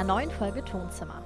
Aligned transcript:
einer 0.00 0.14
neuen 0.14 0.30
Folge 0.30 0.64
Tonzimmer. 0.64 1.22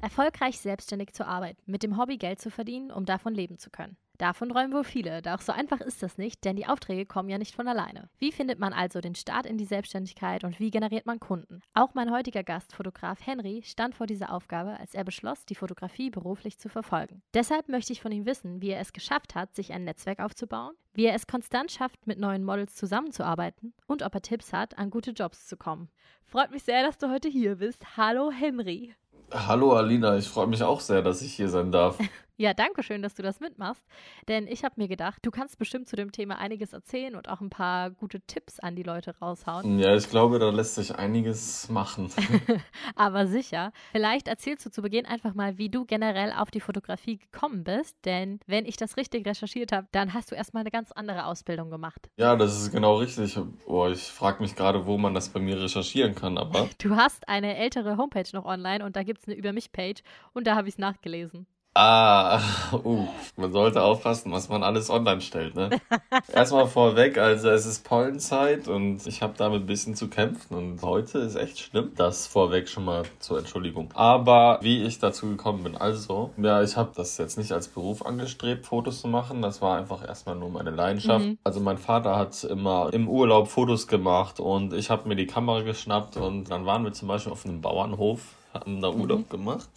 Erfolgreich 0.00 0.58
selbstständig 0.58 1.12
zu 1.12 1.24
arbeiten, 1.24 1.62
mit 1.66 1.84
dem 1.84 1.96
Hobby 1.96 2.16
Geld 2.16 2.40
zu 2.40 2.50
verdienen, 2.50 2.90
um 2.90 3.04
davon 3.04 3.34
leben 3.34 3.56
zu 3.56 3.70
können. 3.70 3.96
Davon 4.22 4.50
träumen 4.50 4.72
wohl 4.72 4.84
viele, 4.84 5.20
doch 5.20 5.40
so 5.40 5.50
einfach 5.50 5.80
ist 5.80 6.00
das 6.00 6.16
nicht, 6.16 6.44
denn 6.44 6.54
die 6.54 6.68
Aufträge 6.68 7.06
kommen 7.06 7.28
ja 7.28 7.38
nicht 7.38 7.56
von 7.56 7.66
alleine. 7.66 8.08
Wie 8.20 8.30
findet 8.30 8.60
man 8.60 8.72
also 8.72 9.00
den 9.00 9.16
Start 9.16 9.46
in 9.46 9.58
die 9.58 9.64
Selbstständigkeit 9.64 10.44
und 10.44 10.60
wie 10.60 10.70
generiert 10.70 11.06
man 11.06 11.18
Kunden? 11.18 11.60
Auch 11.74 11.94
mein 11.94 12.12
heutiger 12.12 12.44
Gast, 12.44 12.72
Fotograf 12.72 13.18
Henry, 13.26 13.62
stand 13.64 13.96
vor 13.96 14.06
dieser 14.06 14.32
Aufgabe, 14.32 14.78
als 14.78 14.94
er 14.94 15.02
beschloss, 15.02 15.44
die 15.44 15.56
Fotografie 15.56 16.08
beruflich 16.08 16.56
zu 16.56 16.68
verfolgen. 16.68 17.20
Deshalb 17.34 17.68
möchte 17.68 17.92
ich 17.92 18.00
von 18.00 18.12
ihm 18.12 18.24
wissen, 18.24 18.62
wie 18.62 18.70
er 18.70 18.80
es 18.80 18.92
geschafft 18.92 19.34
hat, 19.34 19.56
sich 19.56 19.72
ein 19.72 19.82
Netzwerk 19.82 20.20
aufzubauen, 20.20 20.76
wie 20.94 21.06
er 21.06 21.16
es 21.16 21.26
konstant 21.26 21.72
schafft, 21.72 22.06
mit 22.06 22.20
neuen 22.20 22.44
Models 22.44 22.76
zusammenzuarbeiten 22.76 23.74
und 23.88 24.04
ob 24.04 24.14
er 24.14 24.22
Tipps 24.22 24.52
hat, 24.52 24.78
an 24.78 24.90
gute 24.90 25.10
Jobs 25.10 25.48
zu 25.48 25.56
kommen. 25.56 25.88
Freut 26.26 26.52
mich 26.52 26.62
sehr, 26.62 26.86
dass 26.86 26.96
du 26.96 27.10
heute 27.10 27.28
hier 27.28 27.56
bist. 27.56 27.96
Hallo 27.96 28.30
Henry. 28.30 28.94
Hallo 29.32 29.72
Alina, 29.72 30.16
ich 30.16 30.28
freue 30.28 30.46
mich 30.46 30.62
auch 30.62 30.80
sehr, 30.80 31.02
dass 31.02 31.22
ich 31.22 31.34
hier 31.34 31.48
sein 31.48 31.72
darf. 31.72 31.98
Ja, 32.42 32.54
danke 32.54 32.82
schön, 32.82 33.02
dass 33.02 33.14
du 33.14 33.22
das 33.22 33.38
mitmachst. 33.38 33.84
Denn 34.26 34.48
ich 34.48 34.64
habe 34.64 34.74
mir 34.76 34.88
gedacht, 34.88 35.20
du 35.22 35.30
kannst 35.30 35.60
bestimmt 35.60 35.86
zu 35.86 35.94
dem 35.94 36.10
Thema 36.10 36.38
einiges 36.40 36.72
erzählen 36.72 37.14
und 37.14 37.28
auch 37.28 37.40
ein 37.40 37.50
paar 37.50 37.90
gute 37.90 38.20
Tipps 38.20 38.58
an 38.58 38.74
die 38.74 38.82
Leute 38.82 39.16
raushauen. 39.20 39.78
Ja, 39.78 39.94
ich 39.94 40.10
glaube, 40.10 40.40
da 40.40 40.50
lässt 40.50 40.74
sich 40.74 40.92
einiges 40.92 41.68
machen. 41.68 42.10
Aber 42.96 43.28
sicher. 43.28 43.70
Vielleicht 43.92 44.26
erzählst 44.26 44.66
du 44.66 44.70
zu 44.72 44.82
Beginn 44.82 45.06
einfach 45.06 45.34
mal, 45.34 45.56
wie 45.56 45.68
du 45.68 45.84
generell 45.84 46.32
auf 46.32 46.50
die 46.50 46.58
Fotografie 46.58 47.18
gekommen 47.18 47.62
bist. 47.62 47.96
Denn 48.04 48.40
wenn 48.48 48.66
ich 48.66 48.76
das 48.76 48.96
richtig 48.96 49.24
recherchiert 49.24 49.70
habe, 49.70 49.86
dann 49.92 50.12
hast 50.12 50.32
du 50.32 50.34
erstmal 50.34 50.62
eine 50.62 50.72
ganz 50.72 50.90
andere 50.90 51.26
Ausbildung 51.26 51.70
gemacht. 51.70 52.10
Ja, 52.16 52.34
das 52.34 52.60
ist 52.60 52.72
genau 52.72 52.96
richtig. 52.96 53.38
Oh, 53.66 53.86
ich 53.86 54.02
frage 54.02 54.42
mich 54.42 54.56
gerade, 54.56 54.84
wo 54.84 54.98
man 54.98 55.14
das 55.14 55.28
bei 55.28 55.38
mir 55.38 55.62
recherchieren 55.62 56.16
kann, 56.16 56.36
aber. 56.36 56.68
Du 56.82 56.96
hast 56.96 57.28
eine 57.28 57.56
ältere 57.56 57.98
Homepage 57.98 58.28
noch 58.32 58.46
online 58.46 58.84
und 58.84 58.96
da 58.96 59.04
gibt 59.04 59.20
es 59.20 59.28
eine 59.28 59.36
Über 59.36 59.52
mich-Page 59.52 60.02
und 60.32 60.48
da 60.48 60.56
habe 60.56 60.66
ich 60.66 60.74
es 60.74 60.78
nachgelesen. 60.78 61.46
Ah, 61.74 62.38
uh, 62.84 63.06
man 63.36 63.50
sollte 63.50 63.82
aufpassen, 63.82 64.30
was 64.30 64.50
man 64.50 64.62
alles 64.62 64.90
online 64.90 65.22
stellt, 65.22 65.54
ne? 65.54 65.70
Erstmal 66.32 66.66
vorweg, 66.66 67.16
also 67.16 67.48
es 67.48 67.64
ist 67.64 67.82
Pollenzeit 67.82 68.68
und 68.68 69.06
ich 69.06 69.22
habe 69.22 69.32
damit 69.38 69.62
ein 69.62 69.66
bisschen 69.66 69.94
zu 69.94 70.08
kämpfen 70.08 70.54
und 70.54 70.82
heute 70.82 71.20
ist 71.20 71.34
echt 71.34 71.58
schlimm. 71.58 71.92
Das 71.96 72.26
vorweg 72.26 72.68
schon 72.68 72.84
mal 72.84 73.04
zur 73.20 73.38
Entschuldigung. 73.38 73.88
Aber 73.94 74.58
wie 74.60 74.82
ich 74.82 74.98
dazu 74.98 75.30
gekommen 75.30 75.62
bin, 75.62 75.74
also, 75.74 76.30
ja, 76.36 76.62
ich 76.62 76.76
habe 76.76 76.90
das 76.94 77.16
jetzt 77.16 77.38
nicht 77.38 77.52
als 77.52 77.68
Beruf 77.68 78.04
angestrebt, 78.04 78.66
Fotos 78.66 79.00
zu 79.00 79.08
machen. 79.08 79.40
Das 79.40 79.62
war 79.62 79.78
einfach 79.78 80.06
erstmal 80.06 80.36
nur 80.36 80.50
meine 80.50 80.70
Leidenschaft. 80.70 81.24
Mhm. 81.24 81.38
Also 81.42 81.60
mein 81.60 81.78
Vater 81.78 82.16
hat 82.16 82.44
immer 82.44 82.90
im 82.92 83.08
Urlaub 83.08 83.48
Fotos 83.48 83.86
gemacht 83.86 84.40
und 84.40 84.74
ich 84.74 84.90
habe 84.90 85.08
mir 85.08 85.16
die 85.16 85.26
Kamera 85.26 85.62
geschnappt 85.62 86.18
und 86.18 86.50
dann 86.50 86.66
waren 86.66 86.84
wir 86.84 86.92
zum 86.92 87.08
Beispiel 87.08 87.32
auf 87.32 87.46
einem 87.46 87.62
Bauernhof 87.62 88.20
haben 88.52 88.82
da 88.82 88.90
Urlaub 88.90 89.20
mhm. 89.20 89.28
gemacht 89.30 89.68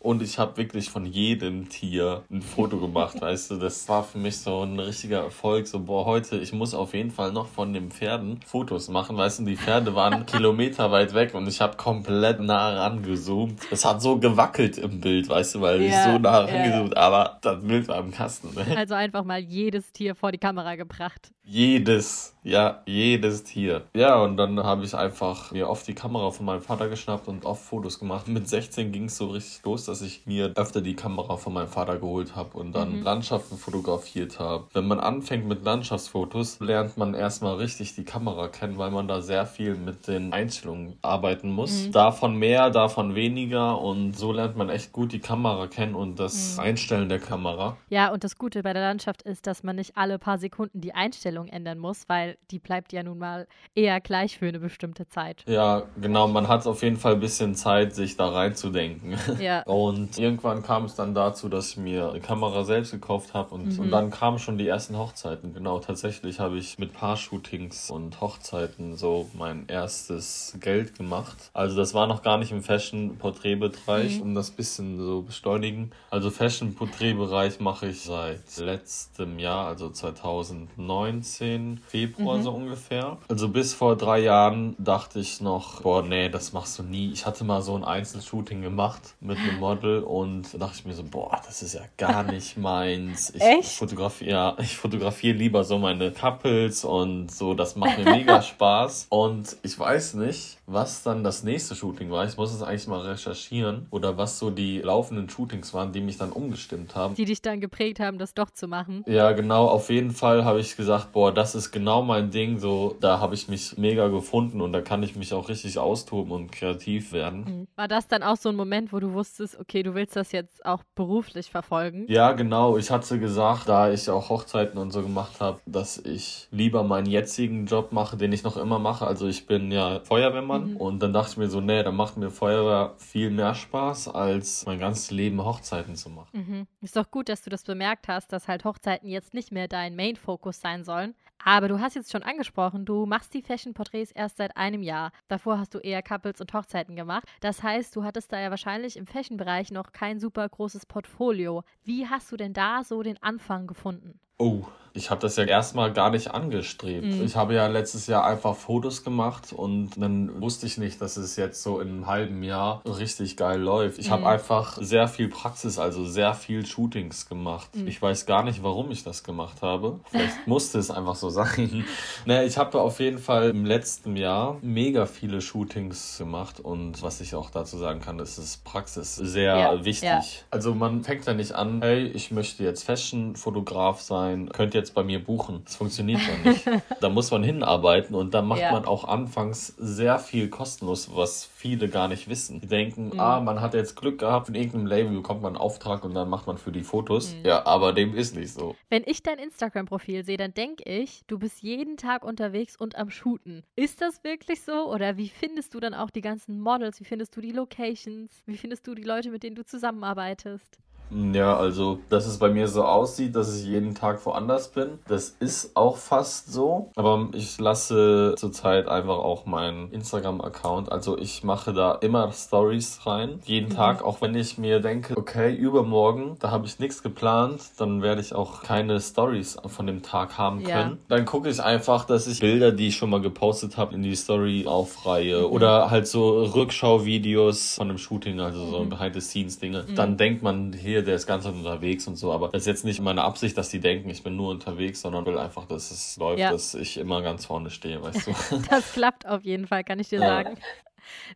und 0.00 0.22
ich 0.22 0.38
habe 0.38 0.56
wirklich 0.56 0.90
von 0.90 1.04
jedem 1.06 1.68
Tier 1.68 2.22
ein 2.30 2.42
Foto 2.42 2.78
gemacht, 2.78 3.20
weißt 3.20 3.50
du. 3.50 3.56
Das 3.56 3.88
war 3.88 4.04
für 4.04 4.18
mich 4.18 4.38
so 4.38 4.62
ein 4.62 4.78
richtiger 4.78 5.24
Erfolg. 5.24 5.66
So, 5.66 5.80
boah, 5.80 6.04
heute, 6.04 6.36
ich 6.38 6.52
muss 6.52 6.74
auf 6.74 6.94
jeden 6.94 7.10
Fall 7.10 7.32
noch 7.32 7.48
von 7.48 7.72
den 7.72 7.90
Pferden 7.90 8.40
Fotos 8.46 8.88
machen, 8.88 9.16
weißt 9.16 9.40
du. 9.40 9.44
Die 9.44 9.56
Pferde 9.56 9.94
waren 9.94 10.24
Kilometer 10.26 10.90
weit 10.90 11.14
weg 11.14 11.34
und 11.34 11.48
ich 11.48 11.60
habe 11.60 11.76
komplett 11.76 12.40
nah 12.40 12.84
rangezoomt. 12.84 13.60
Es 13.70 13.84
hat 13.84 14.00
so 14.00 14.18
gewackelt 14.18 14.78
im 14.78 15.00
Bild, 15.00 15.28
weißt 15.28 15.56
du, 15.56 15.60
weil 15.60 15.82
ja, 15.82 15.88
ich 15.88 16.12
so 16.12 16.18
nah 16.18 16.40
rangezoomt, 16.40 16.94
ja. 16.94 17.00
aber 17.00 17.38
das 17.42 17.60
Bild 17.62 17.88
war 17.88 17.98
im 17.98 18.10
Kasten. 18.10 18.54
Ne? 18.54 18.76
Also 18.76 18.94
einfach 18.94 19.24
mal 19.24 19.40
jedes 19.40 19.92
Tier 19.92 20.14
vor 20.14 20.32
die 20.32 20.38
Kamera 20.38 20.76
gebracht. 20.76 21.32
Jedes, 21.50 22.36
ja, 22.42 22.82
jedes 22.84 23.42
Tier. 23.42 23.86
Ja, 23.96 24.16
und 24.22 24.36
dann 24.36 24.62
habe 24.62 24.84
ich 24.84 24.94
einfach 24.94 25.50
mir 25.50 25.70
oft 25.70 25.88
die 25.88 25.94
Kamera 25.94 26.30
von 26.30 26.44
meinem 26.44 26.60
Vater 26.60 26.90
geschnappt 26.90 27.26
und 27.26 27.46
oft 27.46 27.64
Fotos 27.64 27.98
gemacht. 27.98 28.28
Mit 28.28 28.46
16 28.46 28.92
ging 28.92 29.04
es 29.04 29.16
so 29.16 29.28
richtig 29.28 29.64
los, 29.64 29.86
dass 29.86 29.97
ich 30.02 30.26
mir 30.26 30.52
öfter 30.56 30.80
die 30.80 30.94
Kamera 30.94 31.36
von 31.36 31.52
meinem 31.52 31.68
Vater 31.68 31.98
geholt 31.98 32.36
habe 32.36 32.56
und 32.58 32.72
dann 32.72 32.98
mhm. 32.98 33.02
Landschaften 33.02 33.56
fotografiert 33.56 34.38
habe. 34.38 34.66
Wenn 34.72 34.86
man 34.86 35.00
anfängt 35.00 35.46
mit 35.46 35.64
Landschaftsfotos, 35.64 36.60
lernt 36.60 36.96
man 36.96 37.14
erstmal 37.14 37.56
richtig 37.56 37.94
die 37.94 38.04
Kamera 38.04 38.48
kennen, 38.48 38.78
weil 38.78 38.90
man 38.90 39.08
da 39.08 39.20
sehr 39.20 39.46
viel 39.46 39.74
mit 39.74 40.08
den 40.08 40.32
Einstellungen 40.32 40.98
arbeiten 41.02 41.50
muss. 41.50 41.86
Mhm. 41.86 41.92
Davon 41.92 42.36
mehr, 42.36 42.70
davon 42.70 43.14
weniger 43.14 43.80
und 43.80 44.16
so 44.16 44.32
lernt 44.32 44.56
man 44.56 44.68
echt 44.70 44.92
gut 44.92 45.12
die 45.12 45.20
Kamera 45.20 45.66
kennen 45.66 45.94
und 45.94 46.18
das 46.18 46.54
mhm. 46.54 46.60
Einstellen 46.60 47.08
der 47.08 47.20
Kamera. 47.20 47.76
Ja, 47.88 48.12
und 48.12 48.24
das 48.24 48.36
Gute 48.36 48.62
bei 48.62 48.72
der 48.72 48.82
Landschaft 48.82 49.22
ist, 49.22 49.46
dass 49.46 49.62
man 49.62 49.76
nicht 49.76 49.96
alle 49.96 50.18
paar 50.18 50.38
Sekunden 50.38 50.80
die 50.80 50.94
Einstellung 50.94 51.28
Einstellung 51.28 51.48
ändern 51.48 51.78
muss, 51.78 52.08
weil 52.08 52.36
die 52.50 52.58
bleibt 52.58 52.92
ja 52.92 53.02
nun 53.02 53.18
mal 53.18 53.46
eher 53.74 54.00
gleich 54.00 54.38
für 54.38 54.46
eine 54.46 54.58
bestimmte 54.58 55.08
Zeit. 55.08 55.44
Ja, 55.46 55.82
genau. 56.00 56.28
Man 56.28 56.48
hat 56.48 56.66
auf 56.66 56.82
jeden 56.82 56.96
Fall 56.96 57.14
ein 57.14 57.20
bisschen 57.20 57.54
Zeit, 57.54 57.94
sich 57.94 58.16
da 58.16 58.28
reinzudenken. 58.28 59.16
Ja. 59.40 59.62
Und 59.86 60.18
irgendwann 60.18 60.62
kam 60.62 60.84
es 60.84 60.94
dann 60.94 61.14
dazu, 61.14 61.48
dass 61.48 61.70
ich 61.70 61.76
mir 61.76 62.10
eine 62.10 62.20
Kamera 62.20 62.64
selbst 62.64 62.90
gekauft 62.90 63.34
habe 63.34 63.54
und, 63.54 63.74
mhm. 63.74 63.80
und 63.80 63.90
dann 63.90 64.10
kamen 64.10 64.38
schon 64.38 64.58
die 64.58 64.66
ersten 64.66 64.96
Hochzeiten. 64.96 65.54
Genau, 65.54 65.78
tatsächlich 65.78 66.40
habe 66.40 66.58
ich 66.58 66.78
mit 66.78 66.92
Paar-Shootings 66.92 67.90
und 67.90 68.20
Hochzeiten 68.20 68.96
so 68.96 69.28
mein 69.34 69.66
erstes 69.68 70.56
Geld 70.60 70.96
gemacht. 70.96 71.50
Also 71.52 71.76
das 71.76 71.94
war 71.94 72.06
noch 72.06 72.22
gar 72.22 72.38
nicht 72.38 72.52
im 72.52 72.62
Fashion-Porträtbereich, 72.62 74.16
mhm. 74.16 74.22
um 74.22 74.34
das 74.34 74.50
bisschen 74.50 74.98
so 74.98 75.22
beschleunigen. 75.22 75.90
Also 76.10 76.30
Fashion-Porträtbereich 76.30 77.60
mache 77.60 77.88
ich 77.88 78.02
seit 78.02 78.56
letztem 78.58 79.38
Jahr, 79.38 79.66
also 79.66 79.90
2019 79.90 80.78
2019, 80.78 81.80
Februar 81.86 82.38
mhm. 82.38 82.42
so 82.42 82.50
ungefähr. 82.52 83.18
Also 83.28 83.48
bis 83.48 83.74
vor 83.74 83.96
drei 83.96 84.20
Jahren 84.20 84.74
dachte 84.78 85.20
ich 85.20 85.40
noch, 85.40 85.82
boah, 85.82 86.02
nee, 86.02 86.28
das 86.28 86.52
machst 86.52 86.78
du 86.78 86.82
nie. 86.82 87.10
Ich 87.12 87.26
hatte 87.26 87.44
mal 87.44 87.62
so 87.62 87.74
ein 87.76 87.84
Einzelshooting 87.84 88.62
gemacht 88.62 89.14
mit 89.20 89.38
einem 89.38 89.60
Model 89.68 90.02
und 90.02 90.60
dachte 90.60 90.76
ich 90.76 90.84
mir 90.86 90.94
so, 90.94 91.04
boah, 91.04 91.40
das 91.46 91.62
ist 91.62 91.74
ja 91.74 91.82
gar 91.96 92.22
nicht 92.32 92.56
meins. 92.56 93.30
Ich 93.34 93.42
Echt? 93.42 93.78
fotografiere, 93.78 94.30
ja, 94.30 94.56
ich 94.58 94.76
fotografiere 94.76 95.36
lieber 95.36 95.64
so 95.64 95.78
meine 95.78 96.10
Couples 96.10 96.84
und 96.84 97.30
so, 97.30 97.54
das 97.54 97.76
macht 97.76 97.98
mir 97.98 98.04
mega 98.04 98.40
Spaß. 98.42 99.06
Und 99.10 99.56
ich 99.62 99.78
weiß 99.78 100.14
nicht, 100.14 100.58
was 100.66 101.02
dann 101.02 101.24
das 101.24 101.42
nächste 101.42 101.74
Shooting 101.74 102.10
war. 102.10 102.26
Ich 102.26 102.36
muss 102.36 102.52
es 102.52 102.62
eigentlich 102.62 102.86
mal 102.86 103.00
recherchieren 103.00 103.86
oder 103.90 104.16
was 104.16 104.38
so 104.38 104.50
die 104.50 104.80
laufenden 104.80 105.28
Shootings 105.28 105.72
waren, 105.74 105.92
die 105.92 106.00
mich 106.00 106.18
dann 106.18 106.30
umgestimmt 106.30 106.94
haben. 106.94 107.14
Die 107.14 107.24
dich 107.24 107.42
dann 107.42 107.60
geprägt 107.60 108.00
haben, 108.00 108.18
das 108.18 108.34
doch 108.34 108.50
zu 108.50 108.68
machen. 108.68 109.04
Ja, 109.06 109.32
genau. 109.32 109.66
Auf 109.66 109.90
jeden 109.90 110.10
Fall 110.10 110.44
habe 110.44 110.60
ich 110.60 110.76
gesagt, 110.76 111.12
boah, 111.12 111.32
das 111.32 111.54
ist 111.54 111.72
genau 111.72 112.02
mein 112.02 112.30
Ding. 112.30 112.58
So, 112.58 112.96
da 113.00 113.18
habe 113.18 113.34
ich 113.34 113.48
mich 113.48 113.78
mega 113.78 114.08
gefunden 114.08 114.60
und 114.60 114.72
da 114.72 114.80
kann 114.80 115.02
ich 115.02 115.16
mich 115.16 115.32
auch 115.32 115.48
richtig 115.48 115.78
austoben 115.78 116.32
und 116.32 116.52
kreativ 116.52 117.12
werden. 117.12 117.44
Mhm. 117.44 117.68
War 117.76 117.88
das 117.88 118.06
dann 118.08 118.22
auch 118.22 118.36
so 118.36 118.48
ein 118.50 118.56
Moment, 118.56 118.92
wo 118.92 119.00
du 119.00 119.12
wusstest, 119.12 119.57
okay, 119.58 119.82
du 119.82 119.94
willst 119.94 120.16
das 120.16 120.32
jetzt 120.32 120.64
auch 120.64 120.82
beruflich 120.94 121.50
verfolgen? 121.50 122.06
Ja, 122.08 122.32
genau. 122.32 122.76
Ich 122.76 122.90
hatte 122.90 123.18
gesagt, 123.18 123.68
da 123.68 123.90
ich 123.90 124.08
auch 124.10 124.28
Hochzeiten 124.28 124.78
und 124.78 124.90
so 124.90 125.02
gemacht 125.02 125.40
habe, 125.40 125.60
dass 125.66 125.98
ich 125.98 126.48
lieber 126.50 126.82
meinen 126.82 127.06
jetzigen 127.06 127.66
Job 127.66 127.92
mache, 127.92 128.16
den 128.16 128.32
ich 128.32 128.42
noch 128.42 128.56
immer 128.56 128.78
mache. 128.78 129.06
Also 129.06 129.26
ich 129.26 129.46
bin 129.46 129.70
ja 129.70 130.00
Feuerwehrmann 130.00 130.72
mhm. 130.72 130.76
und 130.76 131.00
dann 131.00 131.12
dachte 131.12 131.32
ich 131.32 131.36
mir 131.36 131.48
so, 131.48 131.60
nee, 131.60 131.82
da 131.82 131.92
macht 131.92 132.16
mir 132.16 132.30
Feuerwehr 132.30 132.94
viel 132.98 133.30
mehr 133.30 133.54
Spaß, 133.54 134.08
als 134.08 134.66
mein 134.66 134.78
ganzes 134.78 135.10
Leben 135.10 135.44
Hochzeiten 135.44 135.96
zu 135.96 136.10
machen. 136.10 136.28
Mhm. 136.32 136.66
Ist 136.80 136.96
doch 136.96 137.10
gut, 137.10 137.28
dass 137.28 137.42
du 137.42 137.50
das 137.50 137.64
bemerkt 137.64 138.08
hast, 138.08 138.32
dass 138.32 138.48
halt 138.48 138.64
Hochzeiten 138.64 139.08
jetzt 139.08 139.34
nicht 139.34 139.52
mehr 139.52 139.68
dein 139.68 139.96
Main-Fokus 139.96 140.60
sein 140.60 140.84
sollen. 140.84 141.14
Aber 141.44 141.68
du 141.68 141.80
hast 141.80 141.94
jetzt 141.94 142.10
schon 142.10 142.22
angesprochen, 142.22 142.84
du 142.84 143.06
machst 143.06 143.32
die 143.34 143.42
Fashion-Porträts 143.42 144.12
erst 144.12 144.36
seit 144.38 144.56
einem 144.56 144.82
Jahr. 144.82 145.12
Davor 145.28 145.58
hast 145.58 145.74
du 145.74 145.78
eher 145.78 146.02
Couples 146.02 146.40
und 146.40 146.52
Hochzeiten 146.52 146.96
gemacht. 146.96 147.24
Das 147.40 147.62
heißt, 147.62 147.94
du 147.94 148.04
hattest 148.04 148.32
da 148.32 148.40
ja 148.40 148.50
wahrscheinlich 148.50 148.96
im 148.96 149.06
Fashion-Bereich 149.06 149.70
noch 149.70 149.92
kein 149.92 150.18
super 150.20 150.48
großes 150.48 150.86
Portfolio. 150.86 151.62
Wie 151.84 152.06
hast 152.08 152.30
du 152.32 152.36
denn 152.36 152.52
da 152.52 152.82
so 152.84 153.02
den 153.02 153.22
Anfang 153.22 153.66
gefunden? 153.66 154.20
Oh, 154.38 154.64
ich 154.98 155.10
habe 155.10 155.20
das 155.20 155.36
ja 155.36 155.44
erstmal 155.44 155.92
gar 155.92 156.10
nicht 156.10 156.32
angestrebt. 156.32 157.06
Mhm. 157.06 157.24
Ich 157.24 157.36
habe 157.36 157.54
ja 157.54 157.66
letztes 157.66 158.06
Jahr 158.06 158.26
einfach 158.26 158.56
Fotos 158.56 159.04
gemacht 159.04 159.52
und 159.52 159.90
dann 159.96 160.40
wusste 160.42 160.66
ich 160.66 160.76
nicht, 160.76 161.00
dass 161.00 161.16
es 161.16 161.36
jetzt 161.36 161.62
so 161.62 161.80
in 161.80 161.88
einem 161.88 162.06
halben 162.06 162.42
Jahr 162.42 162.82
richtig 162.84 163.36
geil 163.36 163.60
läuft. 163.60 163.98
Ich 163.98 164.08
mhm. 164.08 164.12
habe 164.12 164.28
einfach 164.28 164.76
sehr 164.80 165.08
viel 165.08 165.28
Praxis, 165.28 165.78
also 165.78 166.04
sehr 166.04 166.34
viel 166.34 166.66
Shootings 166.66 167.28
gemacht. 167.28 167.74
Mhm. 167.74 167.86
Ich 167.86 168.02
weiß 168.02 168.26
gar 168.26 168.42
nicht, 168.42 168.62
warum 168.62 168.90
ich 168.90 169.04
das 169.04 169.22
gemacht 169.22 169.62
habe. 169.62 170.00
Vielleicht 170.10 170.34
musste 170.46 170.78
es 170.78 170.90
einfach 170.90 171.14
so 171.14 171.30
sein. 171.30 171.84
naja, 172.26 172.42
ich 172.42 172.58
habe 172.58 172.80
auf 172.80 173.00
jeden 173.00 173.18
Fall 173.18 173.50
im 173.50 173.64
letzten 173.64 174.16
Jahr 174.16 174.58
mega 174.62 175.06
viele 175.06 175.40
Shootings 175.40 176.18
gemacht 176.18 176.60
und 176.60 177.02
was 177.02 177.20
ich 177.20 177.34
auch 177.34 177.50
dazu 177.50 177.78
sagen 177.78 178.00
kann, 178.00 178.18
ist, 178.18 178.36
ist 178.38 178.64
Praxis 178.64 179.14
sehr 179.14 179.56
ja. 179.56 179.84
wichtig. 179.84 180.02
Ja. 180.02 180.22
Also 180.50 180.74
man 180.74 181.04
fängt 181.04 181.24
ja 181.26 181.34
nicht 181.34 181.52
an, 181.52 181.80
hey, 181.82 182.06
ich 182.06 182.30
möchte 182.30 182.64
jetzt 182.64 182.82
Fashion-Fotograf 182.82 184.00
sein 184.00 184.18
sein, 184.18 184.48
könnt 184.52 184.74
jetzt 184.74 184.87
bei 184.94 185.02
mir 185.02 185.22
buchen. 185.22 185.62
Das 185.64 185.76
funktioniert 185.76 186.20
ja 186.20 186.50
nicht. 186.50 186.66
da 187.00 187.08
muss 187.08 187.30
man 187.30 187.42
hinarbeiten 187.42 188.14
und 188.14 188.34
da 188.34 188.42
macht 188.42 188.60
ja. 188.60 188.72
man 188.72 188.84
auch 188.84 189.04
anfangs 189.04 189.74
sehr 189.78 190.18
viel 190.18 190.48
kostenlos, 190.48 191.14
was 191.14 191.44
viele 191.44 191.88
gar 191.88 192.08
nicht 192.08 192.28
wissen. 192.28 192.60
Die 192.60 192.66
denken, 192.66 193.10
mhm. 193.14 193.20
ah, 193.20 193.40
man 193.40 193.60
hat 193.60 193.74
jetzt 193.74 193.96
Glück 193.96 194.18
gehabt, 194.18 194.48
in 194.48 194.54
irgendeinem 194.54 194.86
Label 194.86 195.12
bekommt 195.12 195.42
man 195.42 195.54
einen 195.54 195.60
Auftrag 195.60 196.04
und 196.04 196.14
dann 196.14 196.28
macht 196.28 196.46
man 196.46 196.58
für 196.58 196.72
die 196.72 196.82
Fotos. 196.82 197.34
Mhm. 197.34 197.46
Ja, 197.46 197.66
aber 197.66 197.92
dem 197.92 198.14
ist 198.14 198.36
nicht 198.36 198.52
so. 198.52 198.76
Wenn 198.88 199.02
ich 199.06 199.22
dein 199.22 199.38
Instagram-Profil 199.38 200.24
sehe, 200.24 200.36
dann 200.36 200.54
denke 200.54 200.84
ich, 200.84 201.22
du 201.26 201.38
bist 201.38 201.62
jeden 201.62 201.96
Tag 201.96 202.24
unterwegs 202.24 202.76
und 202.76 202.96
am 202.96 203.10
Shooten. 203.10 203.64
Ist 203.76 204.00
das 204.00 204.22
wirklich 204.24 204.62
so? 204.62 204.92
Oder 204.92 205.16
wie 205.16 205.28
findest 205.28 205.74
du 205.74 205.80
dann 205.80 205.94
auch 205.94 206.10
die 206.10 206.20
ganzen 206.20 206.60
Models? 206.60 207.00
Wie 207.00 207.04
findest 207.04 207.36
du 207.36 207.40
die 207.40 207.52
Locations? 207.52 208.42
Wie 208.46 208.56
findest 208.56 208.86
du 208.86 208.94
die 208.94 209.02
Leute, 209.02 209.30
mit 209.30 209.42
denen 209.42 209.56
du 209.56 209.64
zusammenarbeitest? 209.64 210.78
Ja, 211.10 211.56
also, 211.56 211.98
dass 212.08 212.26
es 212.26 212.38
bei 212.38 212.50
mir 212.50 212.68
so 212.68 212.84
aussieht, 212.84 213.34
dass 213.36 213.56
ich 213.56 213.66
jeden 213.66 213.94
Tag 213.94 214.24
woanders 214.26 214.68
bin, 214.68 214.98
das 215.08 215.36
ist 215.40 215.76
auch 215.76 215.96
fast 215.96 216.52
so. 216.52 216.90
Aber 216.96 217.28
ich 217.32 217.58
lasse 217.58 218.34
zurzeit 218.36 218.88
einfach 218.88 219.18
auch 219.18 219.46
meinen 219.46 219.90
Instagram-Account. 219.92 220.90
Also, 220.92 221.18
ich 221.18 221.44
mache 221.44 221.72
da 221.72 221.92
immer 221.94 222.30
Stories 222.32 223.00
rein. 223.06 223.40
Jeden 223.44 223.70
mhm. 223.70 223.74
Tag, 223.74 224.04
auch 224.04 224.20
wenn 224.20 224.34
ich 224.34 224.58
mir 224.58 224.80
denke, 224.80 225.16
okay, 225.16 225.54
übermorgen, 225.54 226.36
da 226.40 226.50
habe 226.50 226.66
ich 226.66 226.78
nichts 226.78 227.02
geplant, 227.02 227.60
dann 227.78 228.02
werde 228.02 228.20
ich 228.20 228.34
auch 228.34 228.62
keine 228.62 229.00
Stories 229.00 229.56
von 229.66 229.86
dem 229.86 230.02
Tag 230.02 230.38
haben 230.38 230.62
können. 230.62 230.90
Ja. 230.90 230.96
Dann 231.08 231.24
gucke 231.24 231.48
ich 231.48 231.60
einfach, 231.60 232.04
dass 232.04 232.26
ich 232.26 232.40
Bilder, 232.40 232.72
die 232.72 232.88
ich 232.88 232.96
schon 232.96 233.10
mal 233.10 233.20
gepostet 233.20 233.76
habe, 233.76 233.94
in 233.94 234.02
die 234.02 234.14
Story 234.14 234.64
aufreihe. 234.66 235.40
Mhm. 235.40 235.52
Oder 235.52 235.90
halt 235.90 236.06
so 236.06 236.42
Rückschau-Videos 236.42 237.76
von 237.76 237.88
dem 237.88 237.98
Shooting, 237.98 238.40
also 238.40 238.66
so 238.66 238.84
mhm. 238.84 238.90
Behind-the-Scenes-Dinge. 238.90 239.86
Mhm. 239.88 239.94
Dann 239.94 240.16
denkt 240.16 240.42
man 240.42 240.72
hier, 240.72 240.97
hier, 240.98 241.04
der 241.04 241.14
ist 241.14 241.26
ganz 241.26 241.46
unterwegs 241.46 242.06
und 242.06 242.16
so. 242.16 242.32
Aber 242.32 242.48
das 242.48 242.62
ist 242.62 242.66
jetzt 242.66 242.84
nicht 242.84 243.00
meine 243.00 243.22
Absicht, 243.22 243.56
dass 243.56 243.68
die 243.70 243.80
denken, 243.80 244.10
ich 244.10 244.22
bin 244.22 244.36
nur 244.36 244.50
unterwegs, 244.50 245.00
sondern 245.00 245.24
will 245.26 245.38
einfach, 245.38 245.66
dass 245.66 245.90
es 245.90 246.16
läuft, 246.16 246.40
ja. 246.40 246.50
dass 246.50 246.74
ich 246.74 246.96
immer 246.96 247.22
ganz 247.22 247.46
vorne 247.46 247.70
stehe, 247.70 248.02
weißt 248.02 248.26
du. 248.26 248.60
das 248.70 248.92
klappt 248.92 249.26
auf 249.26 249.44
jeden 249.44 249.66
Fall, 249.66 249.84
kann 249.84 249.98
ich 249.98 250.08
dir 250.08 250.20
ja. 250.20 250.26
sagen. 250.26 250.58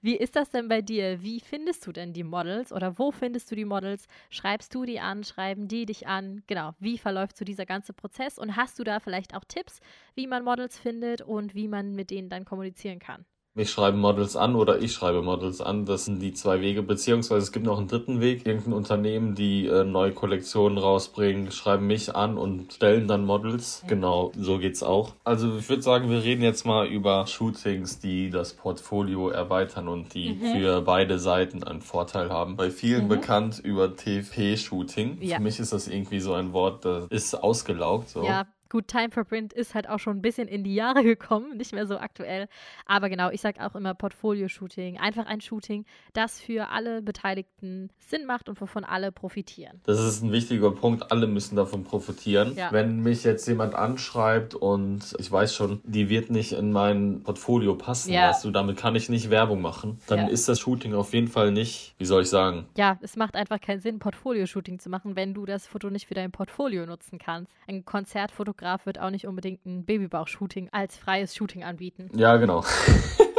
Wie 0.02 0.16
ist 0.16 0.36
das 0.36 0.50
denn 0.50 0.68
bei 0.68 0.82
dir? 0.82 1.22
Wie 1.22 1.40
findest 1.40 1.86
du 1.86 1.92
denn 1.92 2.12
die 2.12 2.24
Models 2.24 2.72
oder 2.72 2.98
wo 2.98 3.10
findest 3.10 3.50
du 3.50 3.54
die 3.54 3.64
Models? 3.64 4.06
Schreibst 4.28 4.74
du 4.74 4.84
die 4.84 5.00
an? 5.00 5.24
Schreiben 5.24 5.66
die 5.66 5.86
dich 5.86 6.06
an? 6.06 6.42
Genau. 6.46 6.74
Wie 6.78 6.98
verläuft 6.98 7.38
so 7.38 7.46
dieser 7.46 7.64
ganze 7.64 7.94
Prozess? 7.94 8.38
Und 8.38 8.56
hast 8.56 8.78
du 8.78 8.84
da 8.84 9.00
vielleicht 9.00 9.34
auch 9.34 9.44
Tipps, 9.44 9.80
wie 10.14 10.26
man 10.26 10.44
Models 10.44 10.78
findet 10.78 11.22
und 11.22 11.54
wie 11.54 11.68
man 11.68 11.94
mit 11.94 12.10
denen 12.10 12.28
dann 12.28 12.44
kommunizieren 12.44 12.98
kann? 12.98 13.24
Mich 13.54 13.70
schreiben 13.70 14.00
Models 14.00 14.34
an 14.34 14.54
oder 14.54 14.80
ich 14.80 14.94
schreibe 14.94 15.20
Models 15.20 15.60
an. 15.60 15.84
Das 15.84 16.06
sind 16.06 16.20
die 16.20 16.32
zwei 16.32 16.62
Wege. 16.62 16.82
Beziehungsweise 16.82 17.42
es 17.42 17.52
gibt 17.52 17.66
noch 17.66 17.78
einen 17.78 17.86
dritten 17.86 18.22
Weg. 18.22 18.46
Irgendein 18.46 18.72
Unternehmen, 18.72 19.34
die 19.34 19.66
äh, 19.66 19.84
neue 19.84 20.12
Kollektionen 20.12 20.78
rausbringen, 20.78 21.52
schreiben 21.52 21.86
mich 21.86 22.16
an 22.16 22.38
und 22.38 22.72
stellen 22.72 23.08
dann 23.08 23.26
Models. 23.26 23.82
Genau, 23.86 24.32
so 24.38 24.58
geht's 24.58 24.82
auch. 24.82 25.12
Also 25.24 25.58
ich 25.58 25.68
würde 25.68 25.82
sagen, 25.82 26.08
wir 26.08 26.22
reden 26.22 26.40
jetzt 26.40 26.64
mal 26.64 26.86
über 26.86 27.26
Shootings, 27.26 27.98
die 27.98 28.30
das 28.30 28.54
Portfolio 28.54 29.28
erweitern 29.28 29.86
und 29.88 30.14
die 30.14 30.32
mhm. 30.32 30.52
für 30.52 30.80
beide 30.80 31.18
Seiten 31.18 31.62
einen 31.62 31.82
Vorteil 31.82 32.30
haben. 32.30 32.56
Bei 32.56 32.70
vielen 32.70 33.04
mhm. 33.04 33.08
bekannt 33.08 33.58
über 33.58 33.94
TP-Shooting. 33.94 35.18
Ja. 35.20 35.36
Für 35.36 35.42
mich 35.42 35.60
ist 35.60 35.74
das 35.74 35.88
irgendwie 35.88 36.20
so 36.20 36.32
ein 36.32 36.54
Wort, 36.54 36.86
das 36.86 37.04
ist 37.10 37.34
ausgelaugt. 37.34 38.08
So. 38.08 38.24
Ja, 38.24 38.46
Gut, 38.72 38.88
Time 38.88 39.10
for 39.10 39.24
Print 39.24 39.52
ist 39.52 39.74
halt 39.74 39.86
auch 39.86 39.98
schon 39.98 40.16
ein 40.16 40.22
bisschen 40.22 40.48
in 40.48 40.64
die 40.64 40.74
Jahre 40.74 41.02
gekommen, 41.04 41.58
nicht 41.58 41.74
mehr 41.74 41.86
so 41.86 41.98
aktuell. 41.98 42.48
Aber 42.86 43.10
genau, 43.10 43.28
ich 43.28 43.42
sage 43.42 43.62
auch 43.62 43.74
immer 43.74 43.92
Portfolio-Shooting. 43.92 44.96
Einfach 44.96 45.26
ein 45.26 45.42
Shooting, 45.42 45.84
das 46.14 46.40
für 46.40 46.70
alle 46.70 47.02
Beteiligten 47.02 47.90
Sinn 47.98 48.24
macht 48.24 48.48
und 48.48 48.58
wovon 48.62 48.84
alle 48.84 49.12
profitieren. 49.12 49.82
Das 49.84 50.00
ist 50.00 50.22
ein 50.22 50.32
wichtiger 50.32 50.70
Punkt. 50.70 51.12
Alle 51.12 51.26
müssen 51.26 51.54
davon 51.54 51.84
profitieren. 51.84 52.54
Ja. 52.56 52.72
Wenn 52.72 53.00
mich 53.00 53.24
jetzt 53.24 53.46
jemand 53.46 53.74
anschreibt 53.74 54.54
und 54.54 55.16
ich 55.18 55.30
weiß 55.30 55.54
schon, 55.54 55.82
die 55.84 56.08
wird 56.08 56.30
nicht 56.30 56.52
in 56.52 56.72
mein 56.72 57.22
Portfolio 57.24 57.74
passen, 57.74 58.10
ja. 58.10 58.30
weißt 58.30 58.42
du, 58.46 58.52
damit 58.52 58.78
kann 58.78 58.96
ich 58.96 59.10
nicht 59.10 59.28
Werbung 59.28 59.60
machen, 59.60 60.00
dann 60.06 60.20
ja. 60.20 60.28
ist 60.28 60.48
das 60.48 60.58
Shooting 60.60 60.94
auf 60.94 61.12
jeden 61.12 61.28
Fall 61.28 61.52
nicht, 61.52 61.94
wie 61.98 62.06
soll 62.06 62.22
ich 62.22 62.30
sagen? 62.30 62.64
Ja, 62.78 62.96
es 63.02 63.16
macht 63.16 63.36
einfach 63.36 63.60
keinen 63.60 63.80
Sinn, 63.80 63.98
Portfolio-Shooting 63.98 64.78
zu 64.78 64.88
machen, 64.88 65.14
wenn 65.14 65.34
du 65.34 65.44
das 65.44 65.66
Foto 65.66 65.90
nicht 65.90 66.06
für 66.06 66.14
dein 66.14 66.32
Portfolio 66.32 66.86
nutzen 66.86 67.18
kannst. 67.18 67.52
Ein 67.68 67.84
Konzertfotograf 67.84 68.61
Fotograf 68.62 68.86
wird 68.86 69.00
auch 69.00 69.10
nicht 69.10 69.26
unbedingt 69.26 69.66
ein 69.66 69.84
Babybauch-Shooting 69.84 70.68
als 70.70 70.96
freies 70.96 71.34
Shooting 71.34 71.64
anbieten. 71.64 72.08
Ja, 72.14 72.36
genau. 72.36 72.64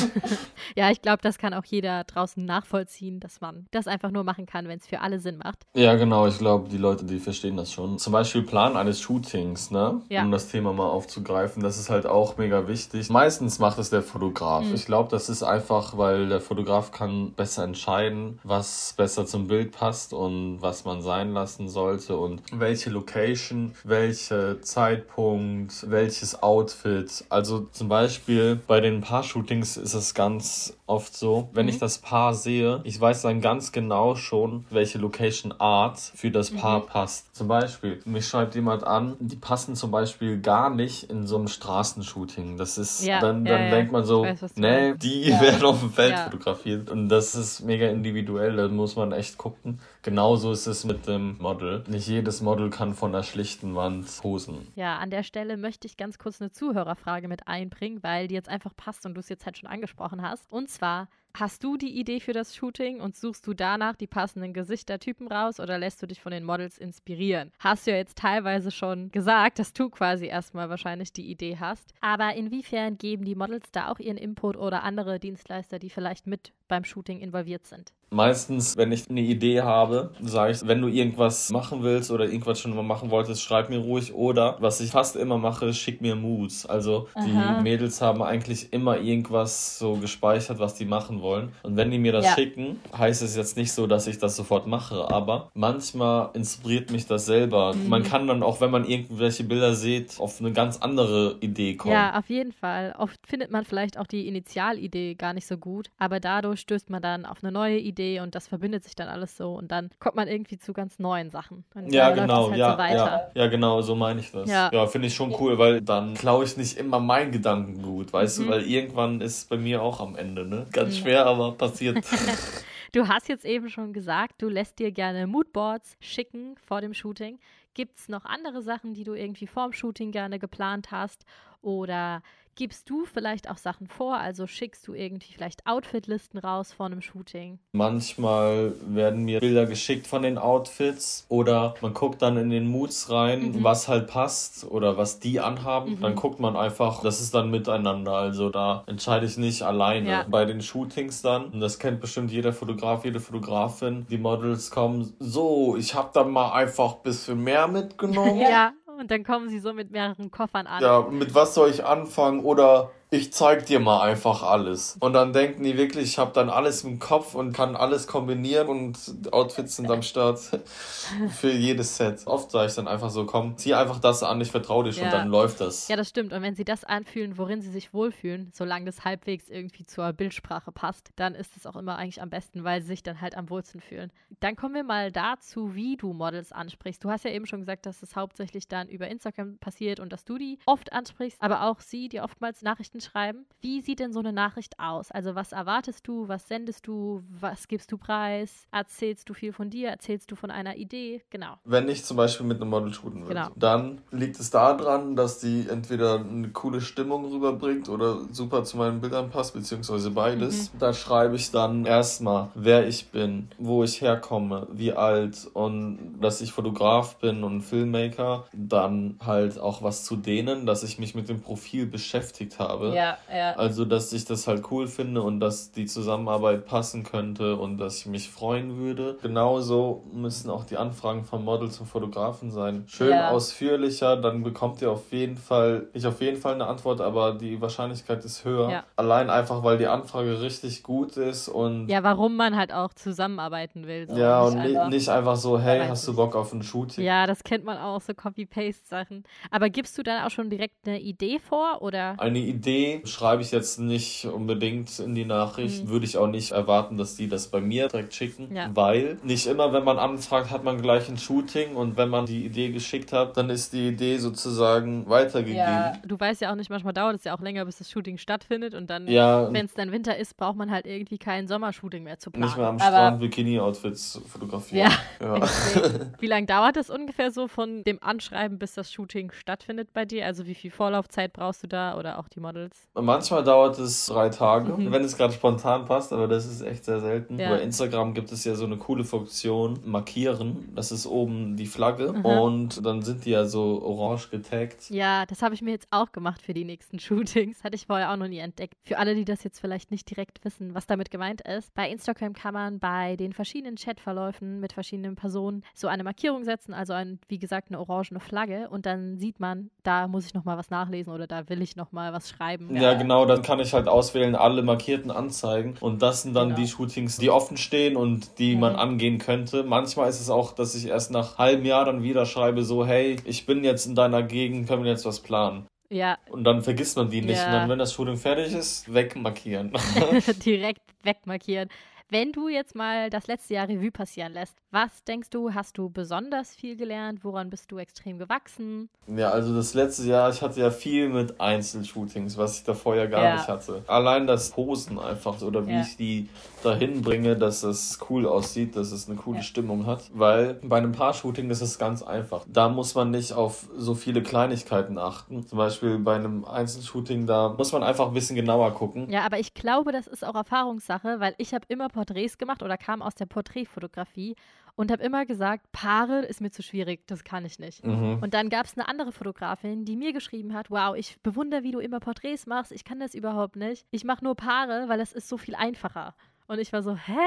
ja, 0.76 0.90
ich 0.90 1.02
glaube, 1.02 1.18
das 1.22 1.38
kann 1.38 1.54
auch 1.54 1.64
jeder 1.64 2.04
draußen 2.04 2.44
nachvollziehen, 2.44 3.20
dass 3.20 3.40
man 3.40 3.66
das 3.70 3.86
einfach 3.86 4.10
nur 4.10 4.24
machen 4.24 4.46
kann, 4.46 4.68
wenn 4.68 4.78
es 4.78 4.86
für 4.86 5.00
alle 5.00 5.18
Sinn 5.18 5.38
macht. 5.38 5.66
Ja, 5.74 5.94
genau. 5.94 6.26
Ich 6.26 6.38
glaube, 6.38 6.68
die 6.68 6.78
Leute, 6.78 7.04
die 7.04 7.18
verstehen 7.18 7.56
das 7.56 7.72
schon. 7.72 7.98
Zum 7.98 8.12
Beispiel 8.12 8.42
Plan 8.42 8.76
eines 8.76 9.00
Shootings, 9.00 9.70
ne? 9.70 10.00
Ja. 10.08 10.22
Um 10.22 10.30
das 10.30 10.48
Thema 10.48 10.72
mal 10.72 10.88
aufzugreifen. 10.88 11.62
Das 11.62 11.78
ist 11.78 11.90
halt 11.90 12.06
auch 12.06 12.36
mega 12.38 12.68
wichtig. 12.68 13.10
Meistens 13.10 13.58
macht 13.58 13.78
es 13.78 13.90
der 13.90 14.02
Fotograf. 14.02 14.64
Mhm. 14.64 14.74
Ich 14.74 14.86
glaube, 14.86 15.10
das 15.10 15.28
ist 15.28 15.42
einfach, 15.42 15.96
weil 15.96 16.28
der 16.28 16.40
Fotograf 16.40 16.92
kann 16.92 17.32
besser 17.32 17.64
entscheiden, 17.64 18.38
was 18.44 18.94
besser 18.96 19.26
zum 19.26 19.48
Bild 19.48 19.72
passt 19.72 20.12
und 20.12 20.60
was 20.60 20.84
man 20.84 21.02
sein 21.02 21.32
lassen 21.32 21.68
sollte 21.68 22.16
und 22.16 22.42
welche 22.52 22.90
Location, 22.90 23.74
welcher 23.84 24.60
Zeitpunkt, 24.62 25.90
welches 25.90 26.42
Outfit. 26.42 27.24
Also 27.28 27.66
zum 27.72 27.88
Beispiel 27.88 28.60
bei 28.66 28.80
den 28.80 29.00
Paar-Shootings 29.00 29.76
ist 29.82 29.94
es 29.94 30.14
ganz 30.14 30.76
oft 30.86 31.14
so, 31.14 31.50
wenn 31.52 31.66
mhm. 31.66 31.70
ich 31.70 31.78
das 31.78 31.98
Paar 31.98 32.34
sehe, 32.34 32.80
ich 32.84 33.00
weiß 33.00 33.22
dann 33.22 33.40
ganz 33.40 33.72
genau 33.72 34.14
schon, 34.14 34.64
welche 34.70 34.98
Location 34.98 35.52
Art 35.58 35.98
für 35.98 36.30
das 36.30 36.50
Paar 36.50 36.80
mhm. 36.80 36.86
passt. 36.86 37.34
Zum 37.34 37.48
Beispiel, 37.48 38.00
mich 38.04 38.26
schreibt 38.26 38.54
jemand 38.54 38.84
an, 38.84 39.16
die 39.18 39.36
passen 39.36 39.74
zum 39.74 39.90
Beispiel 39.90 40.40
gar 40.40 40.70
nicht 40.70 41.10
in 41.10 41.26
so 41.26 41.36
einem 41.36 41.48
Straßenshooting. 41.48 42.56
Das 42.56 42.78
ist, 42.78 43.04
ja, 43.04 43.20
dann, 43.20 43.44
dann 43.44 43.64
ja, 43.64 43.70
denkt 43.70 43.92
man 43.92 44.04
so, 44.04 44.22
weiß, 44.22 44.56
nee, 44.56 44.94
die 44.94 45.26
werden 45.40 45.64
auf 45.64 45.80
dem 45.80 45.90
Feld 45.92 46.18
fotografiert. 46.18 46.88
Und 46.90 47.08
das 47.08 47.34
ist 47.34 47.60
mega 47.60 47.88
individuell, 47.88 48.56
da 48.56 48.68
muss 48.68 48.96
man 48.96 49.12
echt 49.12 49.36
gucken. 49.36 49.80
Genauso 50.02 50.50
ist 50.50 50.66
es 50.66 50.84
mit 50.84 51.06
dem 51.06 51.38
Model. 51.38 51.84
Nicht 51.86 52.08
jedes 52.08 52.42
Model 52.42 52.70
kann 52.70 52.94
von 52.94 53.12
der 53.12 53.22
schlichten 53.22 53.76
Wand 53.76 54.06
posen. 54.20 54.66
Ja, 54.74 54.98
an 54.98 55.10
der 55.10 55.22
Stelle 55.22 55.56
möchte 55.56 55.86
ich 55.86 55.96
ganz 55.96 56.18
kurz 56.18 56.40
eine 56.40 56.50
Zuhörerfrage 56.50 57.28
mit 57.28 57.46
einbringen, 57.46 58.02
weil 58.02 58.26
die 58.26 58.34
jetzt 58.34 58.48
einfach 58.48 58.74
passt 58.74 59.06
und 59.06 59.14
du 59.14 59.20
es 59.20 59.28
jetzt 59.28 59.46
halt 59.46 59.58
schon 59.58 59.68
angesprochen 59.68 60.20
hast. 60.20 60.50
Und 60.50 60.68
zwar, 60.70 61.08
Hast 61.34 61.64
du 61.64 61.78
die 61.78 61.98
Idee 61.98 62.20
für 62.20 62.34
das 62.34 62.54
Shooting 62.54 63.00
und 63.00 63.16
suchst 63.16 63.46
du 63.46 63.54
danach 63.54 63.96
die 63.96 64.06
passenden 64.06 64.52
Gesichtertypen 64.52 65.28
raus 65.28 65.60
oder 65.60 65.78
lässt 65.78 66.02
du 66.02 66.06
dich 66.06 66.20
von 66.20 66.30
den 66.30 66.44
Models 66.44 66.76
inspirieren? 66.76 67.52
Hast 67.58 67.86
du 67.86 67.90
ja 67.90 67.96
jetzt 67.96 68.18
teilweise 68.18 68.70
schon 68.70 69.10
gesagt, 69.10 69.58
dass 69.58 69.72
du 69.72 69.88
quasi 69.88 70.26
erstmal 70.26 70.68
wahrscheinlich 70.68 71.10
die 71.10 71.30
Idee 71.30 71.56
hast. 71.58 71.94
Aber 72.02 72.34
inwiefern 72.34 72.98
geben 72.98 73.24
die 73.24 73.34
Models 73.34 73.70
da 73.72 73.90
auch 73.90 73.98
ihren 73.98 74.18
Input 74.18 74.58
oder 74.58 74.82
andere 74.82 75.18
Dienstleister, 75.18 75.78
die 75.78 75.88
vielleicht 75.88 76.26
mit 76.26 76.52
beim 76.68 76.84
Shooting 76.84 77.20
involviert 77.20 77.66
sind? 77.66 77.92
Meistens, 78.12 78.76
wenn 78.76 78.92
ich 78.92 79.08
eine 79.08 79.22
Idee 79.22 79.62
habe, 79.62 80.12
sage 80.20 80.52
ich, 80.52 80.66
wenn 80.66 80.82
du 80.82 80.88
irgendwas 80.88 81.48
machen 81.48 81.82
willst 81.82 82.10
oder 82.10 82.26
irgendwas 82.26 82.60
schon 82.60 82.76
mal 82.76 82.82
machen 82.82 83.10
wolltest, 83.10 83.42
schreib 83.42 83.70
mir 83.70 83.78
ruhig. 83.78 84.12
Oder 84.12 84.58
was 84.60 84.80
ich 84.82 84.90
fast 84.90 85.16
immer 85.16 85.38
mache, 85.38 85.72
schick 85.72 86.02
mir 86.02 86.14
Moods. 86.14 86.66
Also 86.66 87.08
Aha. 87.14 87.24
die 87.24 87.62
Mädels 87.62 88.02
haben 88.02 88.22
eigentlich 88.22 88.70
immer 88.72 88.98
irgendwas 88.98 89.78
so 89.78 89.94
gespeichert, 89.94 90.58
was 90.58 90.74
die 90.74 90.84
machen 90.84 91.21
wollen. 91.22 91.52
Und 91.62 91.76
wenn 91.76 91.90
die 91.90 91.98
mir 91.98 92.12
das 92.12 92.26
ja. 92.26 92.34
schicken, 92.34 92.80
heißt 92.96 93.22
es 93.22 93.36
jetzt 93.36 93.56
nicht 93.56 93.72
so, 93.72 93.86
dass 93.86 94.06
ich 94.06 94.18
das 94.18 94.36
sofort 94.36 94.66
mache. 94.66 95.10
Aber 95.10 95.50
manchmal 95.54 96.30
inspiriert 96.34 96.90
mich 96.90 97.06
das 97.06 97.26
selber. 97.26 97.74
Mhm. 97.74 97.88
Man 97.88 98.02
kann 98.02 98.26
dann 98.26 98.42
auch, 98.42 98.60
wenn 98.60 98.70
man 98.70 98.84
irgendwelche 98.84 99.44
Bilder 99.44 99.74
sieht, 99.74 100.18
auf 100.18 100.40
eine 100.40 100.52
ganz 100.52 100.78
andere 100.78 101.36
Idee 101.40 101.76
kommen. 101.76 101.94
Ja, 101.94 102.18
auf 102.18 102.28
jeden 102.28 102.52
Fall. 102.52 102.94
Oft 102.98 103.18
findet 103.26 103.50
man 103.50 103.64
vielleicht 103.64 103.98
auch 103.98 104.06
die 104.06 104.28
Initialidee 104.28 105.14
gar 105.14 105.32
nicht 105.32 105.46
so 105.46 105.56
gut. 105.56 105.90
Aber 105.98 106.20
dadurch 106.20 106.60
stößt 106.60 106.90
man 106.90 107.02
dann 107.02 107.24
auf 107.24 107.38
eine 107.42 107.52
neue 107.52 107.78
Idee 107.78 108.20
und 108.20 108.34
das 108.34 108.48
verbindet 108.48 108.84
sich 108.84 108.94
dann 108.94 109.08
alles 109.08 109.36
so 109.36 109.54
und 109.54 109.70
dann 109.70 109.90
kommt 109.98 110.16
man 110.16 110.28
irgendwie 110.28 110.58
zu 110.58 110.72
ganz 110.72 110.98
neuen 110.98 111.30
Sachen. 111.30 111.64
Und 111.74 111.92
ja, 111.92 112.10
genau, 112.10 112.50
halt 112.50 112.58
ja, 112.58 112.76
so 112.76 112.82
ja, 112.82 113.30
ja, 113.34 113.46
genau, 113.48 113.82
so 113.82 113.94
meine 113.94 114.20
ich 114.20 114.30
das. 114.30 114.48
Ja, 114.50 114.70
ja 114.72 114.86
finde 114.86 115.08
ich 115.08 115.14
schon 115.14 115.34
cool, 115.38 115.58
weil 115.58 115.80
dann 115.80 116.14
klaue 116.14 116.44
ich 116.44 116.56
nicht 116.56 116.76
immer 116.78 117.00
meinen 117.00 117.32
Gedanken 117.32 117.82
gut, 117.82 118.12
weißt 118.12 118.40
mhm. 118.40 118.44
du, 118.44 118.50
weil 118.50 118.62
irgendwann 118.62 119.20
ist 119.20 119.38
es 119.38 119.44
bei 119.44 119.56
mir 119.56 119.82
auch 119.82 120.00
am 120.00 120.16
Ende, 120.16 120.44
ne? 120.44 120.66
Ganz 120.72 121.00
mhm. 121.00 121.04
Schwer, 121.12 121.26
aber 121.26 121.52
passiert. 121.52 122.04
du 122.92 123.08
hast 123.08 123.28
jetzt 123.28 123.44
eben 123.44 123.68
schon 123.68 123.92
gesagt, 123.92 124.40
du 124.42 124.48
lässt 124.48 124.78
dir 124.78 124.90
gerne 124.90 125.26
Moodboards 125.26 125.96
schicken 126.00 126.56
vor 126.66 126.80
dem 126.80 126.94
Shooting. 126.94 127.38
Gibt 127.74 127.98
es 127.98 128.08
noch 128.08 128.24
andere 128.24 128.62
Sachen, 128.62 128.94
die 128.94 129.04
du 129.04 129.14
irgendwie 129.14 129.46
vorm 129.46 129.72
Shooting 129.72 130.12
gerne 130.12 130.38
geplant 130.38 130.90
hast? 130.90 131.24
Oder 131.62 132.22
Gibst 132.54 132.90
du 132.90 133.06
vielleicht 133.06 133.48
auch 133.48 133.56
Sachen 133.56 133.86
vor? 133.86 134.18
Also 134.18 134.46
schickst 134.46 134.86
du 134.86 134.92
irgendwie 134.92 135.32
vielleicht 135.32 135.66
Outfitlisten 135.66 136.38
raus 136.38 136.72
vor 136.72 136.86
einem 136.86 137.00
Shooting? 137.00 137.58
Manchmal 137.72 138.74
werden 138.86 139.24
mir 139.24 139.40
Bilder 139.40 139.64
geschickt 139.64 140.06
von 140.06 140.22
den 140.22 140.36
Outfits 140.36 141.24
oder 141.30 141.74
man 141.80 141.94
guckt 141.94 142.20
dann 142.20 142.36
in 142.36 142.50
den 142.50 142.66
Moods 142.66 143.10
rein, 143.10 143.52
mhm. 143.52 143.64
was 143.64 143.88
halt 143.88 144.06
passt 144.06 144.66
oder 144.70 144.98
was 144.98 145.18
die 145.18 145.40
anhaben. 145.40 145.92
Mhm. 145.92 146.00
Dann 146.00 146.14
guckt 146.14 146.40
man 146.40 146.54
einfach, 146.54 147.00
das 147.00 147.22
ist 147.22 147.34
dann 147.34 147.50
miteinander. 147.50 148.12
Also 148.12 148.50
da 148.50 148.84
entscheide 148.86 149.24
ich 149.24 149.38
nicht 149.38 149.62
alleine. 149.62 150.10
Ja. 150.10 150.26
Bei 150.28 150.44
den 150.44 150.60
Shootings 150.60 151.22
dann, 151.22 151.46
und 151.46 151.60
das 151.60 151.78
kennt 151.78 152.02
bestimmt 152.02 152.30
jeder 152.30 152.52
Fotograf, 152.52 153.06
jede 153.06 153.20
Fotografin, 153.20 154.06
die 154.10 154.18
Models 154.18 154.70
kommen, 154.70 155.14
so, 155.18 155.76
ich 155.76 155.94
habe 155.94 156.10
da 156.12 156.22
mal 156.24 156.52
einfach 156.52 156.96
ein 156.96 157.02
bisschen 157.02 157.42
mehr 157.42 157.66
mitgenommen. 157.66 158.38
ja. 158.40 158.72
Und 159.02 159.10
dann 159.10 159.24
kommen 159.24 159.48
sie 159.48 159.58
so 159.58 159.72
mit 159.72 159.90
mehreren 159.90 160.30
Koffern 160.30 160.68
an. 160.68 160.80
Ja, 160.80 161.00
mit 161.10 161.34
was 161.34 161.54
soll 161.54 161.70
ich 161.70 161.84
anfangen? 161.84 162.44
Oder 162.44 162.92
ich 163.12 163.30
zeig 163.30 163.66
dir 163.66 163.78
mal 163.78 164.00
einfach 164.00 164.42
alles. 164.42 164.96
Und 164.98 165.12
dann 165.12 165.34
denken 165.34 165.62
die 165.62 165.76
wirklich, 165.76 166.04
ich 166.04 166.18
habe 166.18 166.32
dann 166.32 166.48
alles 166.48 166.82
im 166.82 166.98
Kopf 166.98 167.34
und 167.34 167.52
kann 167.52 167.76
alles 167.76 168.06
kombinieren 168.06 168.68
und 168.68 168.96
Outfits 169.34 169.76
sind 169.76 169.90
am 169.90 170.00
Start 170.00 170.40
für 171.28 171.50
jedes 171.52 171.98
Set. 171.98 172.26
Oft 172.26 172.50
sage 172.50 172.68
ich 172.68 172.74
dann 172.74 172.88
einfach 172.88 173.10
so, 173.10 173.26
komm, 173.26 173.58
zieh 173.58 173.74
einfach 173.74 174.00
das 174.00 174.22
an, 174.22 174.40
ich 174.40 174.50
vertraue 174.50 174.84
dir 174.84 174.94
schon, 174.94 175.04
ja. 175.04 175.10
dann 175.10 175.28
läuft 175.28 175.60
das. 175.60 175.88
Ja, 175.88 175.96
das 175.96 176.08
stimmt. 176.08 176.32
Und 176.32 176.40
wenn 176.40 176.54
sie 176.54 176.64
das 176.64 176.84
anfühlen, 176.84 177.36
worin 177.36 177.60
sie 177.60 177.70
sich 177.70 177.92
wohlfühlen, 177.92 178.50
solange 178.54 178.86
das 178.86 179.04
halbwegs 179.04 179.50
irgendwie 179.50 179.84
zur 179.84 180.10
Bildsprache 180.14 180.72
passt, 180.72 181.10
dann 181.16 181.34
ist 181.34 181.54
es 181.58 181.66
auch 181.66 181.76
immer 181.76 181.98
eigentlich 181.98 182.22
am 182.22 182.30
besten, 182.30 182.64
weil 182.64 182.80
sie 182.80 182.88
sich 182.88 183.02
dann 183.02 183.20
halt 183.20 183.36
am 183.36 183.50
wohlsten 183.50 183.82
fühlen. 183.82 184.10
Dann 184.40 184.56
kommen 184.56 184.74
wir 184.74 184.84
mal 184.84 185.12
dazu, 185.12 185.74
wie 185.74 185.98
du 185.98 186.14
Models 186.14 186.50
ansprichst. 186.50 187.04
Du 187.04 187.10
hast 187.10 187.26
ja 187.26 187.30
eben 187.30 187.44
schon 187.44 187.60
gesagt, 187.60 187.84
dass 187.84 188.02
es 188.02 188.16
hauptsächlich 188.16 188.68
dann 188.68 188.88
über 188.88 189.08
Instagram 189.08 189.58
passiert 189.58 190.00
und 190.00 190.14
dass 190.14 190.24
du 190.24 190.38
die 190.38 190.58
oft 190.64 190.94
ansprichst, 190.94 191.42
aber 191.42 191.64
auch 191.64 191.80
sie, 191.80 192.08
die 192.08 192.22
oftmals 192.22 192.62
Nachrichten 192.62 193.01
schreiben. 193.04 193.46
Wie 193.60 193.80
sieht 193.80 194.00
denn 194.00 194.12
so 194.12 194.18
eine 194.18 194.32
Nachricht 194.32 194.78
aus? 194.78 195.10
Also 195.10 195.34
was 195.34 195.52
erwartest 195.52 196.06
du, 196.08 196.28
was 196.28 196.48
sendest 196.48 196.86
du, 196.86 197.22
was 197.28 197.68
gibst 197.68 197.92
du 197.92 197.98
preis? 197.98 198.66
Erzählst 198.72 199.28
du 199.28 199.34
viel 199.34 199.52
von 199.52 199.70
dir, 199.70 199.88
erzählst 199.88 200.30
du 200.30 200.36
von 200.36 200.50
einer 200.50 200.76
Idee? 200.76 201.22
Genau. 201.30 201.54
Wenn 201.64 201.88
ich 201.88 202.04
zum 202.04 202.16
Beispiel 202.16 202.46
mit 202.46 202.60
einem 202.60 202.70
Model 202.70 202.92
shooten 202.92 203.22
will, 203.22 203.34
genau. 203.34 203.50
dann 203.56 204.02
liegt 204.10 204.38
es 204.40 204.50
daran, 204.50 205.16
dass 205.16 205.38
die 205.38 205.66
entweder 205.68 206.20
eine 206.20 206.48
coole 206.50 206.80
Stimmung 206.80 207.24
rüberbringt 207.26 207.88
oder 207.88 208.26
super 208.32 208.64
zu 208.64 208.76
meinen 208.76 209.00
Bildern 209.00 209.30
passt, 209.30 209.54
beziehungsweise 209.54 210.10
beides. 210.10 210.72
Mhm. 210.72 210.78
Da 210.78 210.92
schreibe 210.92 211.36
ich 211.36 211.50
dann 211.50 211.84
erstmal, 211.84 212.50
wer 212.54 212.86
ich 212.86 213.08
bin, 213.10 213.48
wo 213.58 213.84
ich 213.84 214.00
herkomme, 214.00 214.66
wie 214.72 214.92
alt 214.92 215.48
und 215.52 216.18
dass 216.20 216.40
ich 216.40 216.52
Fotograf 216.52 217.16
bin 217.16 217.44
und 217.44 217.62
Filmmaker. 217.62 218.44
Dann 218.52 219.18
halt 219.24 219.58
auch 219.58 219.82
was 219.82 220.04
zu 220.04 220.16
denen, 220.16 220.66
dass 220.66 220.82
ich 220.82 220.98
mich 220.98 221.14
mit 221.14 221.28
dem 221.28 221.40
Profil 221.40 221.86
beschäftigt 221.86 222.58
habe. 222.58 222.91
Ja, 222.94 223.18
ja. 223.32 223.52
Also, 223.52 223.84
dass 223.84 224.12
ich 224.12 224.24
das 224.24 224.46
halt 224.46 224.64
cool 224.70 224.86
finde 224.86 225.22
und 225.22 225.40
dass 225.40 225.72
die 225.72 225.86
Zusammenarbeit 225.86 226.66
passen 226.66 227.04
könnte 227.04 227.56
und 227.56 227.78
dass 227.78 227.98
ich 227.98 228.06
mich 228.06 228.30
freuen 228.30 228.78
würde. 228.78 229.16
Genauso 229.22 230.04
müssen 230.12 230.50
auch 230.50 230.64
die 230.64 230.76
Anfragen 230.76 231.24
von 231.24 231.44
Models 231.44 231.80
und 231.80 231.86
Fotografen 231.86 232.50
sein. 232.50 232.84
Schön 232.86 233.10
ja. 233.10 233.30
ausführlicher, 233.30 234.16
dann 234.16 234.42
bekommt 234.42 234.82
ihr 234.82 234.90
auf 234.90 235.12
jeden 235.12 235.36
Fall, 235.36 235.88
ich 235.92 236.06
auf 236.06 236.20
jeden 236.20 236.36
Fall 236.36 236.54
eine 236.54 236.66
Antwort, 236.66 237.00
aber 237.00 237.34
die 237.34 237.60
Wahrscheinlichkeit 237.60 238.24
ist 238.24 238.44
höher. 238.44 238.70
Ja. 238.70 238.84
Allein 238.96 239.30
einfach, 239.30 239.62
weil 239.62 239.78
die 239.78 239.86
Anfrage 239.86 240.40
richtig 240.40 240.82
gut 240.82 241.16
ist 241.16 241.48
und. 241.48 241.88
Ja, 241.88 242.02
warum 242.02 242.36
man 242.36 242.56
halt 242.56 242.72
auch 242.72 242.94
zusammenarbeiten 242.94 243.86
will. 243.86 244.08
So 244.08 244.16
ja, 244.16 244.42
und 244.42 244.54
nicht 244.54 244.76
einfach, 244.76 244.88
nicht 244.88 245.08
einfach 245.08 245.36
so, 245.36 245.58
hey, 245.58 245.86
hast 245.86 246.06
du 246.08 246.14
Bock 246.14 246.34
auf 246.34 246.52
ein 246.52 246.62
Shooting? 246.62 247.04
Ja, 247.04 247.26
das 247.26 247.44
kennt 247.44 247.64
man 247.64 247.78
auch, 247.78 248.00
so 248.00 248.14
Copy-Paste-Sachen. 248.14 249.24
Aber 249.50 249.70
gibst 249.70 249.96
du 249.98 250.02
dann 250.02 250.24
auch 250.24 250.30
schon 250.30 250.50
direkt 250.50 250.86
eine 250.86 251.00
Idee 251.00 251.38
vor 251.38 251.82
oder? 251.82 252.14
Eine 252.18 252.38
Idee 252.38 252.81
schreibe 253.04 253.42
ich 253.42 253.50
jetzt 253.50 253.78
nicht 253.78 254.26
unbedingt 254.26 254.98
in 254.98 255.14
die 255.14 255.24
Nachricht. 255.24 255.84
Mhm. 255.84 255.88
Würde 255.88 256.06
ich 256.06 256.16
auch 256.16 256.26
nicht 256.26 256.52
erwarten, 256.52 256.96
dass 256.96 257.16
die 257.16 257.28
das 257.28 257.48
bei 257.48 257.60
mir 257.60 257.88
direkt 257.88 258.14
schicken, 258.14 258.54
ja. 258.54 258.70
weil 258.74 259.18
nicht 259.22 259.46
immer, 259.46 259.72
wenn 259.72 259.84
man 259.84 259.98
anfragt, 259.98 260.50
hat 260.50 260.64
man 260.64 260.80
gleich 260.80 261.08
ein 261.08 261.18
Shooting 261.18 261.76
und 261.76 261.96
wenn 261.96 262.08
man 262.08 262.26
die 262.26 262.44
Idee 262.44 262.70
geschickt 262.70 263.12
hat, 263.12 263.36
dann 263.36 263.50
ist 263.50 263.72
die 263.72 263.88
Idee 263.88 264.18
sozusagen 264.18 265.08
weitergegeben. 265.08 265.58
Ja, 265.58 265.94
du 266.04 266.18
weißt 266.18 266.40
ja 266.40 266.52
auch 266.52 266.56
nicht, 266.56 266.70
manchmal 266.70 266.92
dauert 266.92 267.16
es 267.16 267.24
ja 267.24 267.34
auch 267.34 267.40
länger, 267.40 267.64
bis 267.64 267.78
das 267.78 267.90
Shooting 267.90 268.18
stattfindet 268.18 268.74
und 268.74 268.90
dann, 268.90 269.08
ja, 269.08 269.52
wenn 269.52 269.66
es 269.66 269.74
dann 269.74 269.92
Winter 269.92 270.16
ist, 270.16 270.36
braucht 270.36 270.56
man 270.56 270.70
halt 270.70 270.86
irgendwie 270.86 271.18
kein 271.18 271.48
Sommershooting 271.48 272.02
mehr 272.02 272.18
zu 272.18 272.30
planen. 272.30 272.46
Nicht 272.46 272.56
mehr 272.56 272.66
am 272.66 272.76
Aber 272.76 272.86
Strand 272.86 273.20
Bikini-Outfits 273.20 274.20
fotografieren. 274.26 274.90
Ja. 275.20 275.36
ja. 275.38 275.48
wie 276.18 276.26
lange 276.26 276.46
dauert 276.46 276.76
das 276.76 276.90
ungefähr 276.90 277.30
so 277.30 277.48
von 277.48 277.84
dem 277.84 278.02
Anschreiben, 278.02 278.58
bis 278.58 278.74
das 278.74 278.92
Shooting 278.92 279.32
stattfindet 279.32 279.92
bei 279.92 280.04
dir? 280.04 280.26
Also 280.26 280.46
wie 280.46 280.54
viel 280.54 280.70
Vorlaufzeit 280.70 281.32
brauchst 281.32 281.62
du 281.62 281.66
da 281.66 281.98
oder 281.98 282.18
auch 282.18 282.28
die 282.28 282.40
Models? 282.40 282.71
Manchmal 282.94 283.42
dauert 283.42 283.78
es 283.78 284.06
drei 284.06 284.28
Tage, 284.28 284.74
mhm. 284.74 284.92
wenn 284.92 285.02
es 285.02 285.16
gerade 285.16 285.32
spontan 285.32 285.86
passt, 285.86 286.12
aber 286.12 286.28
das 286.28 286.44
ist 286.44 286.60
echt 286.60 286.84
sehr 286.84 287.00
selten. 287.00 287.38
Ja. 287.38 287.48
Bei 287.48 287.62
Instagram 287.62 288.12
gibt 288.12 288.30
es 288.32 288.44
ja 288.44 288.54
so 288.54 288.66
eine 288.66 288.76
coole 288.76 289.04
Funktion, 289.04 289.80
markieren. 289.84 290.68
Das 290.74 290.92
ist 290.92 291.06
oben 291.06 291.56
die 291.56 291.66
Flagge 291.66 292.12
mhm. 292.12 292.24
und 292.24 292.84
dann 292.84 293.00
sind 293.00 293.24
die 293.24 293.30
ja 293.30 293.46
so 293.46 293.82
orange 293.82 294.28
getaggt. 294.28 294.90
Ja, 294.90 295.24
das 295.24 295.40
habe 295.40 295.54
ich 295.54 295.62
mir 295.62 295.70
jetzt 295.70 295.88
auch 295.90 296.12
gemacht 296.12 296.42
für 296.42 296.52
die 296.52 296.64
nächsten 296.64 296.98
Shootings. 297.00 297.64
Hatte 297.64 297.76
ich 297.76 297.86
vorher 297.86 298.12
auch 298.12 298.16
noch 298.16 298.28
nie 298.28 298.38
entdeckt. 298.40 298.74
Für 298.84 298.98
alle, 298.98 299.14
die 299.14 299.24
das 299.24 299.42
jetzt 299.42 299.60
vielleicht 299.60 299.90
nicht 299.90 300.10
direkt 300.10 300.44
wissen, 300.44 300.74
was 300.74 300.86
damit 300.86 301.10
gemeint 301.10 301.40
ist. 301.40 301.72
Bei 301.74 301.88
Instagram 301.88 302.34
kann 302.34 302.52
man 302.52 302.78
bei 302.78 303.16
den 303.16 303.32
verschiedenen 303.32 303.76
Chatverläufen 303.76 304.60
mit 304.60 304.74
verschiedenen 304.74 305.14
Personen 305.14 305.64
so 305.74 305.88
eine 305.88 306.04
Markierung 306.04 306.44
setzen, 306.44 306.74
also 306.74 306.92
ein, 306.92 307.18
wie 307.28 307.38
gesagt, 307.38 307.68
eine 307.70 307.80
orangene 307.80 308.20
Flagge 308.20 308.68
und 308.68 308.84
dann 308.84 309.16
sieht 309.16 309.40
man, 309.40 309.70
da 309.82 310.08
muss 310.08 310.26
ich 310.26 310.34
nochmal 310.34 310.58
was 310.58 310.68
nachlesen 310.68 311.12
oder 311.12 311.26
da 311.26 311.48
will 311.48 311.62
ich 311.62 311.74
nochmal 311.74 312.12
was 312.12 312.28
schreiben. 312.28 312.51
Ja, 312.70 312.94
genau, 312.94 313.26
dann 313.26 313.42
kann 313.42 313.60
ich 313.60 313.72
halt 313.72 313.88
auswählen, 313.88 314.34
alle 314.34 314.62
markierten 314.62 315.10
Anzeigen 315.10 315.74
und 315.80 316.02
das 316.02 316.22
sind 316.22 316.34
dann 316.34 316.48
genau. 316.48 316.60
die 316.60 316.68
Shootings, 316.68 317.16
die 317.16 317.30
offen 317.30 317.56
stehen 317.56 317.96
und 317.96 318.38
die 318.38 318.54
mhm. 318.54 318.60
man 318.60 318.76
angehen 318.76 319.18
könnte. 319.18 319.62
Manchmal 319.62 320.08
ist 320.08 320.20
es 320.20 320.30
auch, 320.30 320.52
dass 320.52 320.74
ich 320.74 320.86
erst 320.86 321.10
nach 321.10 321.38
halbem 321.38 321.64
Jahr 321.64 321.84
dann 321.84 322.02
wieder 322.02 322.26
schreibe, 322.26 322.64
so, 322.64 322.86
hey, 322.86 323.16
ich 323.24 323.46
bin 323.46 323.64
jetzt 323.64 323.86
in 323.86 323.94
deiner 323.94 324.22
Gegend, 324.22 324.68
können 324.68 324.84
wir 324.84 324.90
jetzt 324.90 325.04
was 325.04 325.20
planen. 325.20 325.66
Ja. 325.92 326.16
Und 326.30 326.44
dann 326.44 326.62
vergisst 326.62 326.96
man 326.96 327.10
die 327.10 327.20
nicht. 327.20 327.36
Ja. 327.36 327.46
Und 327.46 327.52
dann, 327.52 327.68
wenn 327.68 327.78
das 327.78 327.92
Shooting 327.92 328.16
fertig 328.16 328.54
ist, 328.54 328.92
wegmarkieren. 328.92 329.72
Direkt 330.44 330.80
wegmarkieren. 331.02 331.68
Wenn 332.12 332.30
du 332.30 332.48
jetzt 332.48 332.74
mal 332.74 333.08
das 333.08 333.26
letzte 333.26 333.54
Jahr 333.54 333.66
Revue 333.70 333.90
passieren 333.90 334.34
lässt, 334.34 334.58
was 334.70 335.02
denkst 335.04 335.30
du, 335.30 335.54
hast 335.54 335.78
du 335.78 335.88
besonders 335.88 336.54
viel 336.54 336.76
gelernt? 336.76 337.24
Woran 337.24 337.48
bist 337.48 337.72
du 337.72 337.78
extrem 337.78 338.18
gewachsen? 338.18 338.90
Ja, 339.06 339.30
also 339.30 339.56
das 339.56 339.72
letzte 339.72 340.02
Jahr, 340.04 340.28
ich 340.28 340.42
hatte 340.42 340.60
ja 340.60 340.70
viel 340.70 341.08
mit 341.08 341.40
Einzelshootings, 341.40 342.36
was 342.36 342.58
ich 342.58 342.64
davor 342.64 342.96
ja 342.96 343.06
gar 343.06 343.24
ja. 343.24 343.34
nicht 343.36 343.48
hatte. 343.48 343.82
Allein 343.86 344.26
das 344.26 344.50
Posen 344.50 344.98
einfach 344.98 345.40
oder 345.40 345.66
wie 345.66 345.72
ja. 345.72 345.80
ich 345.80 345.96
die 345.96 346.28
dahin 346.62 347.00
bringe, 347.00 347.34
dass 347.34 347.62
es 347.62 347.98
cool 348.10 348.26
aussieht, 348.26 348.76
dass 348.76 348.92
es 348.92 349.08
eine 349.08 349.16
coole 349.16 349.38
ja. 349.38 349.42
Stimmung 349.42 349.86
hat. 349.86 350.10
Weil 350.12 350.60
bei 350.62 350.76
einem 350.76 350.92
Paar-Shooting 350.92 351.48
ist 351.48 351.62
es 351.62 351.78
ganz 351.78 352.02
einfach. 352.02 352.44
Da 352.46 352.68
muss 352.68 352.94
man 352.94 353.10
nicht 353.10 353.32
auf 353.32 353.70
so 353.74 353.94
viele 353.94 354.22
Kleinigkeiten 354.22 354.98
achten. 354.98 355.46
Zum 355.46 355.56
Beispiel 355.56 355.98
bei 355.98 356.16
einem 356.16 356.44
Einzelshooting, 356.44 357.26
da 357.26 357.54
muss 357.56 357.72
man 357.72 357.82
einfach 357.82 358.08
ein 358.08 358.14
bisschen 358.14 358.36
genauer 358.36 358.74
gucken. 358.74 359.08
Ja, 359.08 359.24
aber 359.24 359.38
ich 359.38 359.54
glaube, 359.54 359.92
das 359.92 360.06
ist 360.06 360.26
auch 360.26 360.34
Erfahrungssache, 360.34 361.18
weil 361.20 361.34
ich 361.38 361.54
habe 361.54 361.64
immer 361.68 361.88
Porträts 362.04 362.38
gemacht 362.38 362.62
oder 362.62 362.76
kam 362.76 363.00
aus 363.00 363.14
der 363.14 363.26
Porträtfotografie 363.26 364.34
und 364.74 364.90
habe 364.90 365.02
immer 365.02 365.24
gesagt, 365.26 365.70
Paare 365.72 366.20
ist 366.24 366.40
mir 366.40 366.50
zu 366.50 366.62
schwierig, 366.62 367.06
das 367.06 367.24
kann 367.24 367.44
ich 367.44 367.58
nicht. 367.58 367.84
Mhm. 367.86 368.18
Und 368.20 368.34
dann 368.34 368.48
gab 368.48 368.66
es 368.66 368.76
eine 368.76 368.88
andere 368.88 369.12
Fotografin, 369.12 369.84
die 369.84 369.96
mir 369.96 370.12
geschrieben 370.12 370.54
hat, 370.54 370.70
wow, 370.70 370.96
ich 370.96 371.20
bewundere, 371.22 371.62
wie 371.62 371.70
du 371.70 371.78
immer 371.78 372.00
Porträts 372.00 372.46
machst, 372.46 372.72
ich 372.72 372.84
kann 372.84 372.98
das 372.98 373.14
überhaupt 373.14 373.56
nicht. 373.56 373.86
Ich 373.90 374.04
mache 374.04 374.24
nur 374.24 374.34
Paare, 374.34 374.88
weil 374.88 374.98
das 374.98 375.12
ist 375.12 375.28
so 375.28 375.36
viel 375.36 375.54
einfacher. 375.54 376.14
Und 376.46 376.58
ich 376.58 376.72
war 376.72 376.82
so, 376.82 376.96
hä? 376.96 377.18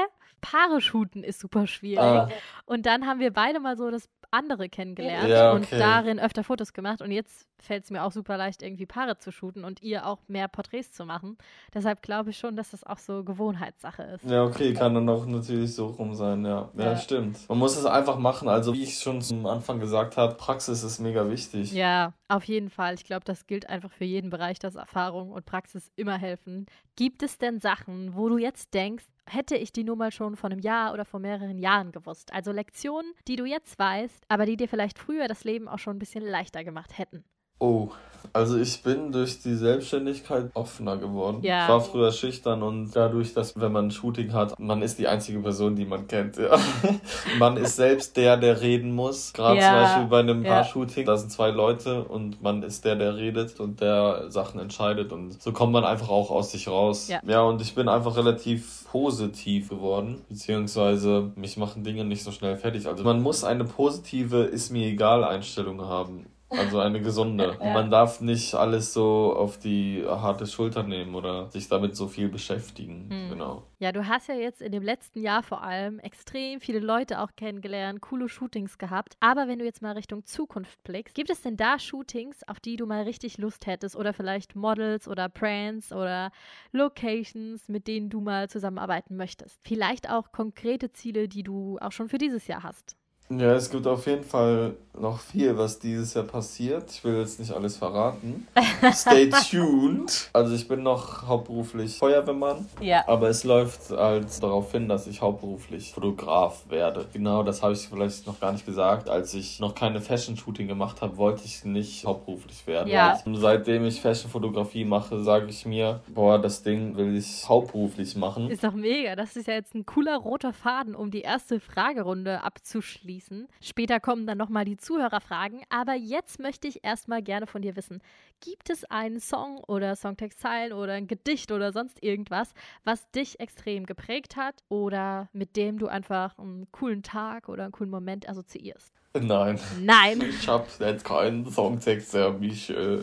Paare 0.42 0.80
shooten 0.80 1.24
ist 1.24 1.40
super 1.40 1.66
schwierig. 1.66 1.98
Ah. 1.98 2.28
Und 2.66 2.84
dann 2.84 3.06
haben 3.06 3.20
wir 3.20 3.32
beide 3.32 3.58
mal 3.58 3.76
so 3.76 3.90
das 3.90 4.08
andere 4.36 4.68
kennengelernt 4.68 5.28
ja, 5.28 5.52
okay. 5.52 5.74
und 5.74 5.80
darin 5.80 6.18
öfter 6.20 6.44
Fotos 6.44 6.72
gemacht. 6.72 7.00
Und 7.00 7.10
jetzt 7.10 7.48
fällt 7.58 7.84
es 7.84 7.90
mir 7.90 8.02
auch 8.04 8.12
super 8.12 8.36
leicht, 8.36 8.62
irgendwie 8.62 8.86
Paare 8.86 9.18
zu 9.18 9.32
shooten 9.32 9.64
und 9.64 9.82
ihr 9.82 10.06
auch 10.06 10.18
mehr 10.28 10.46
Porträts 10.48 10.92
zu 10.92 11.06
machen. 11.06 11.38
Deshalb 11.74 12.02
glaube 12.02 12.30
ich 12.30 12.38
schon, 12.38 12.56
dass 12.56 12.70
das 12.70 12.84
auch 12.84 12.98
so 12.98 13.24
Gewohnheitssache 13.24 14.02
ist. 14.02 14.24
Ja, 14.24 14.44
okay, 14.44 14.74
kann 14.74 14.94
dann 14.94 15.08
auch 15.08 15.26
natürlich 15.26 15.74
so 15.74 15.86
rum 15.86 16.14
sein, 16.14 16.44
ja. 16.44 16.68
ja. 16.74 16.84
Ja, 16.84 16.96
stimmt. 16.96 17.48
Man 17.48 17.58
muss 17.58 17.76
es 17.76 17.86
einfach 17.86 18.18
machen. 18.18 18.48
Also, 18.48 18.74
wie 18.74 18.82
ich 18.82 18.98
schon 18.98 19.22
zum 19.22 19.46
Anfang 19.46 19.80
gesagt 19.80 20.16
habe, 20.16 20.34
Praxis 20.34 20.82
ist 20.82 21.00
mega 21.00 21.28
wichtig. 21.30 21.72
Ja, 21.72 22.12
auf 22.28 22.44
jeden 22.44 22.70
Fall. 22.70 22.94
Ich 22.94 23.04
glaube, 23.04 23.24
das 23.24 23.46
gilt 23.46 23.68
einfach 23.68 23.90
für 23.90 24.04
jeden 24.04 24.30
Bereich, 24.30 24.58
dass 24.58 24.74
Erfahrung 24.74 25.30
und 25.30 25.46
Praxis 25.46 25.90
immer 25.96 26.18
helfen. 26.18 26.66
Gibt 26.96 27.22
es 27.22 27.38
denn 27.38 27.60
Sachen, 27.60 28.14
wo 28.14 28.28
du 28.28 28.38
jetzt 28.38 28.74
denkst, 28.74 29.06
hätte 29.28 29.56
ich 29.56 29.72
die 29.72 29.84
nur 29.84 29.96
mal 29.96 30.12
schon 30.12 30.36
vor 30.36 30.50
einem 30.50 30.60
Jahr 30.60 30.92
oder 30.92 31.04
vor 31.04 31.20
mehreren 31.20 31.58
Jahren 31.58 31.92
gewusst? 31.92 32.32
Also 32.32 32.52
Lektionen, 32.52 33.12
die 33.28 33.36
du 33.36 33.44
jetzt 33.44 33.78
weißt, 33.78 34.24
aber 34.28 34.46
die 34.46 34.56
dir 34.56 34.68
vielleicht 34.68 34.98
früher 34.98 35.28
das 35.28 35.44
Leben 35.44 35.68
auch 35.68 35.78
schon 35.78 35.96
ein 35.96 36.00
bisschen 36.00 36.24
leichter 36.24 36.64
gemacht 36.64 36.98
hätten. 36.98 37.24
Oh, 37.58 37.90
Also 38.32 38.58
ich 38.58 38.82
bin 38.82 39.12
durch 39.12 39.42
die 39.42 39.54
Selbstständigkeit 39.54 40.50
offener 40.54 40.96
geworden. 40.96 41.38
Ja. 41.42 41.64
Ich 41.64 41.68
war 41.68 41.80
früher 41.80 42.12
schüchtern 42.12 42.62
und 42.62 42.90
dadurch, 42.94 43.34
dass 43.34 43.58
wenn 43.58 43.72
man 43.72 43.86
ein 43.86 43.90
Shooting 43.90 44.32
hat, 44.32 44.58
man 44.58 44.82
ist 44.82 44.98
die 44.98 45.08
einzige 45.08 45.40
Person, 45.40 45.76
die 45.76 45.84
man 45.84 46.06
kennt. 46.06 46.36
Ja. 46.36 46.58
man 47.38 47.56
ist 47.56 47.76
selbst 47.76 48.16
der, 48.16 48.36
der 48.36 48.60
reden 48.60 48.94
muss. 48.94 49.32
Gerade 49.32 49.60
ja. 49.60 49.66
zum 49.66 49.74
Beispiel 49.74 50.06
bei 50.06 50.20
einem. 50.20 50.46
Paar-Shooting, 50.46 51.06
da 51.06 51.16
sind 51.16 51.30
zwei 51.30 51.50
Leute 51.50 52.04
und 52.04 52.42
man 52.42 52.62
ist 52.62 52.84
der, 52.84 52.96
der 52.96 53.16
redet 53.16 53.58
und 53.60 53.80
der 53.80 54.30
Sachen 54.30 54.60
entscheidet 54.60 55.12
und 55.12 55.42
so 55.42 55.52
kommt 55.52 55.72
man 55.72 55.84
einfach 55.84 56.08
auch 56.08 56.30
aus 56.30 56.52
sich 56.52 56.68
raus. 56.68 57.08
Ja, 57.08 57.20
ja 57.26 57.42
und 57.42 57.60
ich 57.60 57.74
bin 57.74 57.88
einfach 57.88 58.16
relativ 58.16 58.84
positiv 58.90 59.68
geworden, 59.68 60.22
beziehungsweise 60.28 61.32
mich 61.36 61.56
machen 61.56 61.84
Dinge 61.84 62.04
nicht 62.04 62.22
so 62.22 62.32
schnell 62.32 62.56
fertig. 62.56 62.86
Also 62.86 63.04
man 63.04 63.20
muss 63.22 63.44
eine 63.44 63.64
positive, 63.64 64.42
ist 64.44 64.70
mir 64.70 64.86
egal 64.86 65.24
Einstellung 65.24 65.82
haben. 65.82 66.26
Also 66.48 66.78
eine 66.78 67.00
gesunde. 67.00 67.58
ja. 67.60 67.72
Man 67.72 67.90
darf 67.90 68.20
nicht 68.20 68.54
alles 68.54 68.92
so 68.92 69.34
auf 69.36 69.58
die 69.58 70.04
harte 70.06 70.46
Schulter 70.46 70.82
nehmen 70.82 71.14
oder 71.14 71.50
sich 71.50 71.68
damit 71.68 71.96
so 71.96 72.06
viel 72.06 72.28
beschäftigen. 72.28 73.08
Hm. 73.10 73.30
Genau. 73.30 73.62
Ja, 73.78 73.92
du 73.92 74.06
hast 74.06 74.28
ja 74.28 74.34
jetzt 74.34 74.62
in 74.62 74.72
dem 74.72 74.82
letzten 74.82 75.20
Jahr 75.20 75.42
vor 75.42 75.62
allem 75.62 75.98
extrem 75.98 76.60
viele 76.60 76.78
Leute 76.78 77.20
auch 77.20 77.30
kennengelernt, 77.36 78.00
coole 78.00 78.28
Shootings 78.28 78.78
gehabt. 78.78 79.16
Aber 79.20 79.48
wenn 79.48 79.58
du 79.58 79.64
jetzt 79.64 79.82
mal 79.82 79.92
Richtung 79.92 80.24
Zukunft 80.24 80.82
blickst, 80.84 81.14
gibt 81.14 81.30
es 81.30 81.42
denn 81.42 81.56
da 81.56 81.78
Shootings, 81.78 82.46
auf 82.48 82.60
die 82.60 82.76
du 82.76 82.86
mal 82.86 83.02
richtig 83.02 83.38
Lust 83.38 83.66
hättest? 83.66 83.96
Oder 83.96 84.12
vielleicht 84.12 84.54
Models 84.54 85.08
oder 85.08 85.28
Brands 85.28 85.92
oder 85.92 86.30
Locations, 86.72 87.68
mit 87.68 87.86
denen 87.86 88.08
du 88.08 88.20
mal 88.20 88.48
zusammenarbeiten 88.48 89.16
möchtest? 89.16 89.60
Vielleicht 89.62 90.08
auch 90.08 90.32
konkrete 90.32 90.92
Ziele, 90.92 91.28
die 91.28 91.42
du 91.42 91.78
auch 91.80 91.92
schon 91.92 92.08
für 92.08 92.18
dieses 92.18 92.46
Jahr 92.46 92.62
hast. 92.62 92.96
Ja, 93.28 93.54
es 93.54 93.70
gibt 93.70 93.86
auf 93.86 94.06
jeden 94.06 94.24
Fall 94.24 94.76
noch 94.98 95.18
viel, 95.18 95.58
was 95.58 95.78
dieses 95.78 96.14
Jahr 96.14 96.24
passiert. 96.24 96.90
Ich 96.90 97.04
will 97.04 97.18
jetzt 97.18 97.38
nicht 97.38 97.52
alles 97.52 97.76
verraten. 97.76 98.46
Stay 98.92 99.28
tuned. 99.28 100.30
Also 100.32 100.54
ich 100.54 100.68
bin 100.68 100.82
noch 100.82 101.26
hauptberuflich 101.26 101.98
Feuerwehrmann. 101.98 102.66
Ja. 102.80 103.06
Aber 103.06 103.28
es 103.28 103.44
läuft 103.44 103.90
halt 103.90 104.42
darauf 104.42 104.72
hin, 104.72 104.88
dass 104.88 105.06
ich 105.06 105.20
hauptberuflich 105.20 105.92
Fotograf 105.92 106.64
werde. 106.70 107.06
Genau, 107.12 107.42
das 107.42 107.62
habe 107.62 107.74
ich 107.74 107.88
vielleicht 107.88 108.26
noch 108.26 108.40
gar 108.40 108.52
nicht 108.52 108.64
gesagt. 108.64 109.10
Als 109.10 109.34
ich 109.34 109.60
noch 109.60 109.74
keine 109.74 110.00
Fashion-Shooting 110.00 110.68
gemacht 110.68 111.02
habe, 111.02 111.18
wollte 111.18 111.42
ich 111.44 111.64
nicht 111.64 112.06
hauptberuflich 112.06 112.66
werden. 112.66 112.88
Ja. 112.88 113.20
Und 113.26 113.36
seitdem 113.36 113.84
ich 113.84 114.00
Fashion-Fotografie 114.00 114.86
mache, 114.86 115.22
sage 115.22 115.46
ich 115.48 115.66
mir, 115.66 116.00
boah, 116.08 116.38
das 116.38 116.62
Ding 116.62 116.96
will 116.96 117.14
ich 117.16 117.46
hauptberuflich 117.46 118.16
machen. 118.16 118.50
Ist 118.50 118.64
doch 118.64 118.72
mega. 118.72 119.14
Das 119.14 119.36
ist 119.36 119.46
ja 119.46 119.54
jetzt 119.54 119.74
ein 119.74 119.84
cooler 119.84 120.16
roter 120.16 120.54
Faden, 120.54 120.94
um 120.94 121.10
die 121.10 121.20
erste 121.20 121.60
Fragerunde 121.60 122.42
abzuschließen 122.42 123.15
abschließen. 123.16 123.48
Später 123.60 124.00
kommen 124.00 124.26
dann 124.26 124.38
nochmal 124.38 124.64
die 124.64 124.76
Zuhörerfragen, 124.76 125.62
aber 125.68 125.94
jetzt 125.94 126.38
möchte 126.38 126.68
ich 126.68 126.84
erstmal 126.84 127.22
gerne 127.22 127.46
von 127.46 127.62
dir 127.62 127.76
wissen, 127.76 128.00
gibt 128.40 128.70
es 128.70 128.84
einen 128.84 129.20
Song 129.20 129.58
oder 129.66 129.96
Songtextzeilen 129.96 130.72
oder 130.72 130.92
ein 130.94 131.06
Gedicht 131.06 131.50
oder 131.52 131.72
sonst 131.72 132.02
irgendwas, 132.02 132.52
was 132.84 133.10
dich 133.10 133.40
extrem 133.40 133.86
geprägt 133.86 134.36
hat 134.36 134.62
oder 134.68 135.28
mit 135.32 135.56
dem 135.56 135.78
du 135.78 135.86
einfach 135.86 136.38
einen 136.38 136.70
coolen 136.72 137.02
Tag 137.02 137.48
oder 137.48 137.64
einen 137.64 137.72
coolen 137.72 137.90
Moment 137.90 138.28
assoziierst? 138.28 138.92
Nein. 139.20 139.58
Nein. 139.80 140.22
Ich 140.28 140.48
habe 140.48 140.64
jetzt 140.80 141.04
keinen 141.04 141.50
Songtext, 141.50 142.14
der 142.14 142.32
mich 142.32 142.70
äh, 142.70 142.98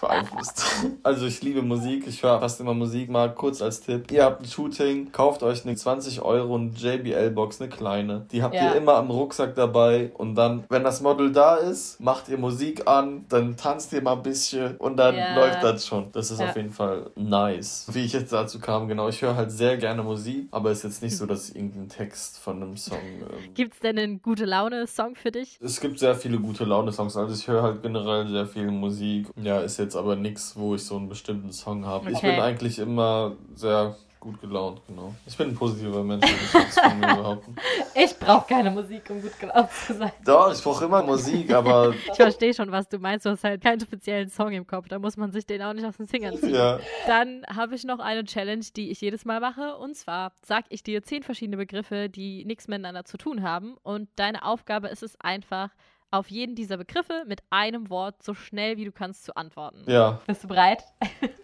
beeinflusst. 0.00 0.64
Also 1.02 1.26
ich 1.26 1.42
liebe 1.42 1.62
Musik, 1.62 2.06
ich 2.06 2.22
höre 2.22 2.40
fast 2.40 2.60
immer 2.60 2.74
Musik, 2.74 3.08
mal 3.08 3.32
kurz 3.34 3.62
als 3.62 3.80
Tipp. 3.80 4.10
Ihr 4.10 4.24
habt 4.24 4.42
ein 4.42 4.46
Shooting, 4.46 5.12
kauft 5.12 5.42
euch 5.42 5.64
eine 5.64 5.74
20 5.74 6.22
Euro 6.22 6.56
eine 6.56 6.70
JBL-Box, 6.70 7.60
eine 7.60 7.70
kleine. 7.70 8.26
Die 8.32 8.42
habt 8.42 8.54
ja. 8.54 8.70
ihr 8.70 8.76
immer 8.76 8.94
am 8.94 9.10
Rucksack 9.10 9.54
dabei 9.54 10.10
und 10.14 10.34
dann, 10.34 10.64
wenn 10.68 10.84
das 10.84 11.00
Model 11.00 11.32
da 11.32 11.56
ist, 11.56 12.00
macht 12.00 12.28
ihr 12.28 12.38
Musik 12.38 12.86
an, 12.86 13.24
dann 13.28 13.56
tanzt 13.56 13.92
ihr 13.92 14.02
mal 14.02 14.14
ein 14.14 14.22
bisschen 14.22 14.76
und 14.76 14.96
dann 14.96 15.16
ja. 15.16 15.34
läuft 15.34 15.62
das 15.62 15.86
schon. 15.86 16.10
Das 16.12 16.30
ist 16.30 16.40
ja. 16.40 16.48
auf 16.48 16.56
jeden 16.56 16.72
Fall 16.72 17.10
nice. 17.16 17.86
Wie 17.92 18.04
ich 18.04 18.12
jetzt 18.12 18.32
dazu 18.32 18.58
kam, 18.58 18.88
genau, 18.88 19.08
ich 19.08 19.22
höre 19.22 19.36
halt 19.36 19.50
sehr 19.50 19.76
gerne 19.76 20.02
Musik, 20.02 20.48
aber 20.50 20.70
es 20.70 20.78
ist 20.78 20.84
jetzt 20.84 21.02
nicht 21.02 21.16
so, 21.16 21.26
dass 21.26 21.50
ich 21.50 21.56
irgendeinen 21.56 21.88
Text 21.88 22.38
von 22.38 22.62
einem 22.62 22.76
Song... 22.76 22.98
Ähm 22.98 23.54
Gibt 23.54 23.74
es 23.74 23.80
denn 23.80 23.98
einen 23.98 24.22
gute 24.22 24.44
Laune-Song 24.44 25.16
für 25.16 25.32
dich? 25.32 25.47
Nicht. 25.48 25.62
Es 25.62 25.80
gibt 25.80 25.98
sehr 25.98 26.14
viele 26.14 26.38
gute 26.38 26.64
Laune-Songs. 26.64 27.16
Also 27.16 27.34
ich 27.34 27.48
höre 27.48 27.62
halt 27.62 27.82
generell 27.82 28.28
sehr 28.28 28.46
viel 28.46 28.70
Musik. 28.70 29.28
Ja, 29.36 29.60
ist 29.60 29.78
jetzt 29.78 29.96
aber 29.96 30.16
nichts, 30.16 30.54
wo 30.56 30.74
ich 30.74 30.84
so 30.84 30.96
einen 30.96 31.08
bestimmten 31.08 31.52
Song 31.52 31.86
habe. 31.86 32.06
Okay. 32.06 32.14
Ich 32.14 32.20
bin 32.20 32.40
eigentlich 32.40 32.78
immer 32.78 33.32
sehr 33.54 33.96
gut 34.20 34.40
gelaunt, 34.40 34.80
genau. 34.86 35.14
Ich 35.26 35.36
bin 35.36 35.48
ein 35.48 35.54
positiver 35.54 36.02
Mensch, 36.02 36.26
ich 36.26 36.74
kann 36.74 36.98
mir 36.98 37.06
behaupten. 37.16 37.56
Ich 37.94 38.18
brauche 38.18 38.46
keine 38.48 38.70
Musik, 38.70 39.08
um 39.10 39.22
gut 39.22 39.38
gelaunt 39.38 39.70
zu 39.70 39.94
sein. 39.94 40.12
Doch, 40.24 40.52
ich 40.52 40.62
brauche 40.62 40.84
immer 40.84 41.02
Musik, 41.02 41.52
aber. 41.52 41.94
ich 41.94 42.16
verstehe 42.16 42.54
schon, 42.54 42.70
was 42.70 42.88
du 42.88 42.98
meinst. 42.98 43.26
Du 43.26 43.30
hast 43.30 43.44
halt 43.44 43.62
keinen 43.62 43.80
speziellen 43.80 44.28
Song 44.28 44.52
im 44.52 44.66
Kopf. 44.66 44.88
Da 44.88 44.98
muss 44.98 45.16
man 45.16 45.32
sich 45.32 45.46
den 45.46 45.62
auch 45.62 45.72
nicht 45.72 45.86
aus 45.86 45.96
den 45.96 46.08
Fingern 46.08 46.36
ziehen. 46.36 46.54
Ja. 46.54 46.78
Dann 47.06 47.44
habe 47.54 47.74
ich 47.74 47.84
noch 47.84 47.98
eine 47.98 48.24
Challenge, 48.24 48.64
die 48.76 48.90
ich 48.90 49.00
jedes 49.00 49.24
Mal 49.24 49.40
mache. 49.40 49.76
Und 49.76 49.96
zwar 49.96 50.32
sage 50.44 50.66
ich 50.70 50.82
dir 50.82 51.02
zehn 51.02 51.22
verschiedene 51.22 51.56
Begriffe, 51.56 52.08
die 52.08 52.44
nichts 52.44 52.68
miteinander 52.68 53.04
zu 53.04 53.18
tun 53.18 53.42
haben. 53.42 53.76
Und 53.82 54.08
deine 54.16 54.44
Aufgabe 54.44 54.88
ist 54.88 55.02
es 55.02 55.20
einfach, 55.20 55.70
auf 56.10 56.30
jeden 56.30 56.54
dieser 56.54 56.76
Begriffe 56.76 57.24
mit 57.26 57.42
einem 57.50 57.90
Wort 57.90 58.22
so 58.22 58.34
schnell 58.34 58.76
wie 58.76 58.84
du 58.84 58.92
kannst 58.92 59.24
zu 59.24 59.36
antworten. 59.36 59.82
Ja. 59.86 60.20
Bist 60.26 60.44
du 60.44 60.48
bereit? 60.48 60.82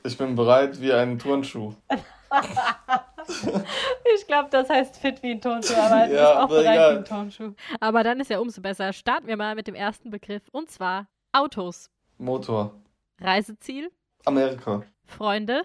Ich 0.04 0.16
bin 0.16 0.34
bereit 0.34 0.80
wie 0.80 0.92
ein 0.92 1.18
Turnschuh. 1.18 1.74
ich 4.14 4.26
glaube, 4.26 4.48
das 4.50 4.68
heißt 4.68 4.96
fit 4.98 5.22
wie 5.22 5.32
ein 5.32 5.40
Turnschuh, 5.40 5.74
aber 5.74 6.06
ja, 6.06 6.30
ist 6.30 6.36
auch 6.38 6.48
bereit 6.48 6.74
egal. 6.74 6.94
wie 6.94 6.98
ein 6.98 7.04
Turnschuh. 7.04 7.52
Aber 7.80 8.02
dann 8.02 8.20
ist 8.20 8.30
ja 8.30 8.38
umso 8.38 8.60
besser. 8.60 8.92
Starten 8.92 9.26
wir 9.26 9.36
mal 9.36 9.54
mit 9.54 9.66
dem 9.66 9.74
ersten 9.74 10.10
Begriff 10.10 10.42
und 10.52 10.70
zwar 10.70 11.06
Autos. 11.32 11.90
Motor. 12.18 12.74
Reiseziel. 13.20 13.90
Amerika. 14.24 14.82
Freunde. 15.06 15.62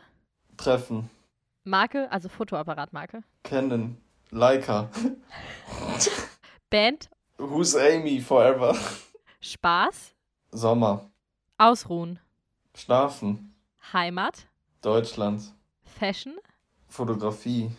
Treffen. 0.57 1.09
Marke, 1.63 2.11
also 2.11 2.29
Fotoapparatmarke. 2.29 3.23
Canon. 3.43 3.97
Leica. 4.31 4.89
Band. 6.69 7.09
Who's 7.37 7.75
Amy 7.75 8.19
Forever. 8.19 8.75
Spaß. 9.41 10.13
Sommer. 10.51 11.09
Ausruhen. 11.57 12.19
Schlafen. 12.75 13.55
Heimat. 13.93 14.47
Deutschland. 14.81 15.41
Fashion. 15.83 16.35
Fotografie. 16.89 17.71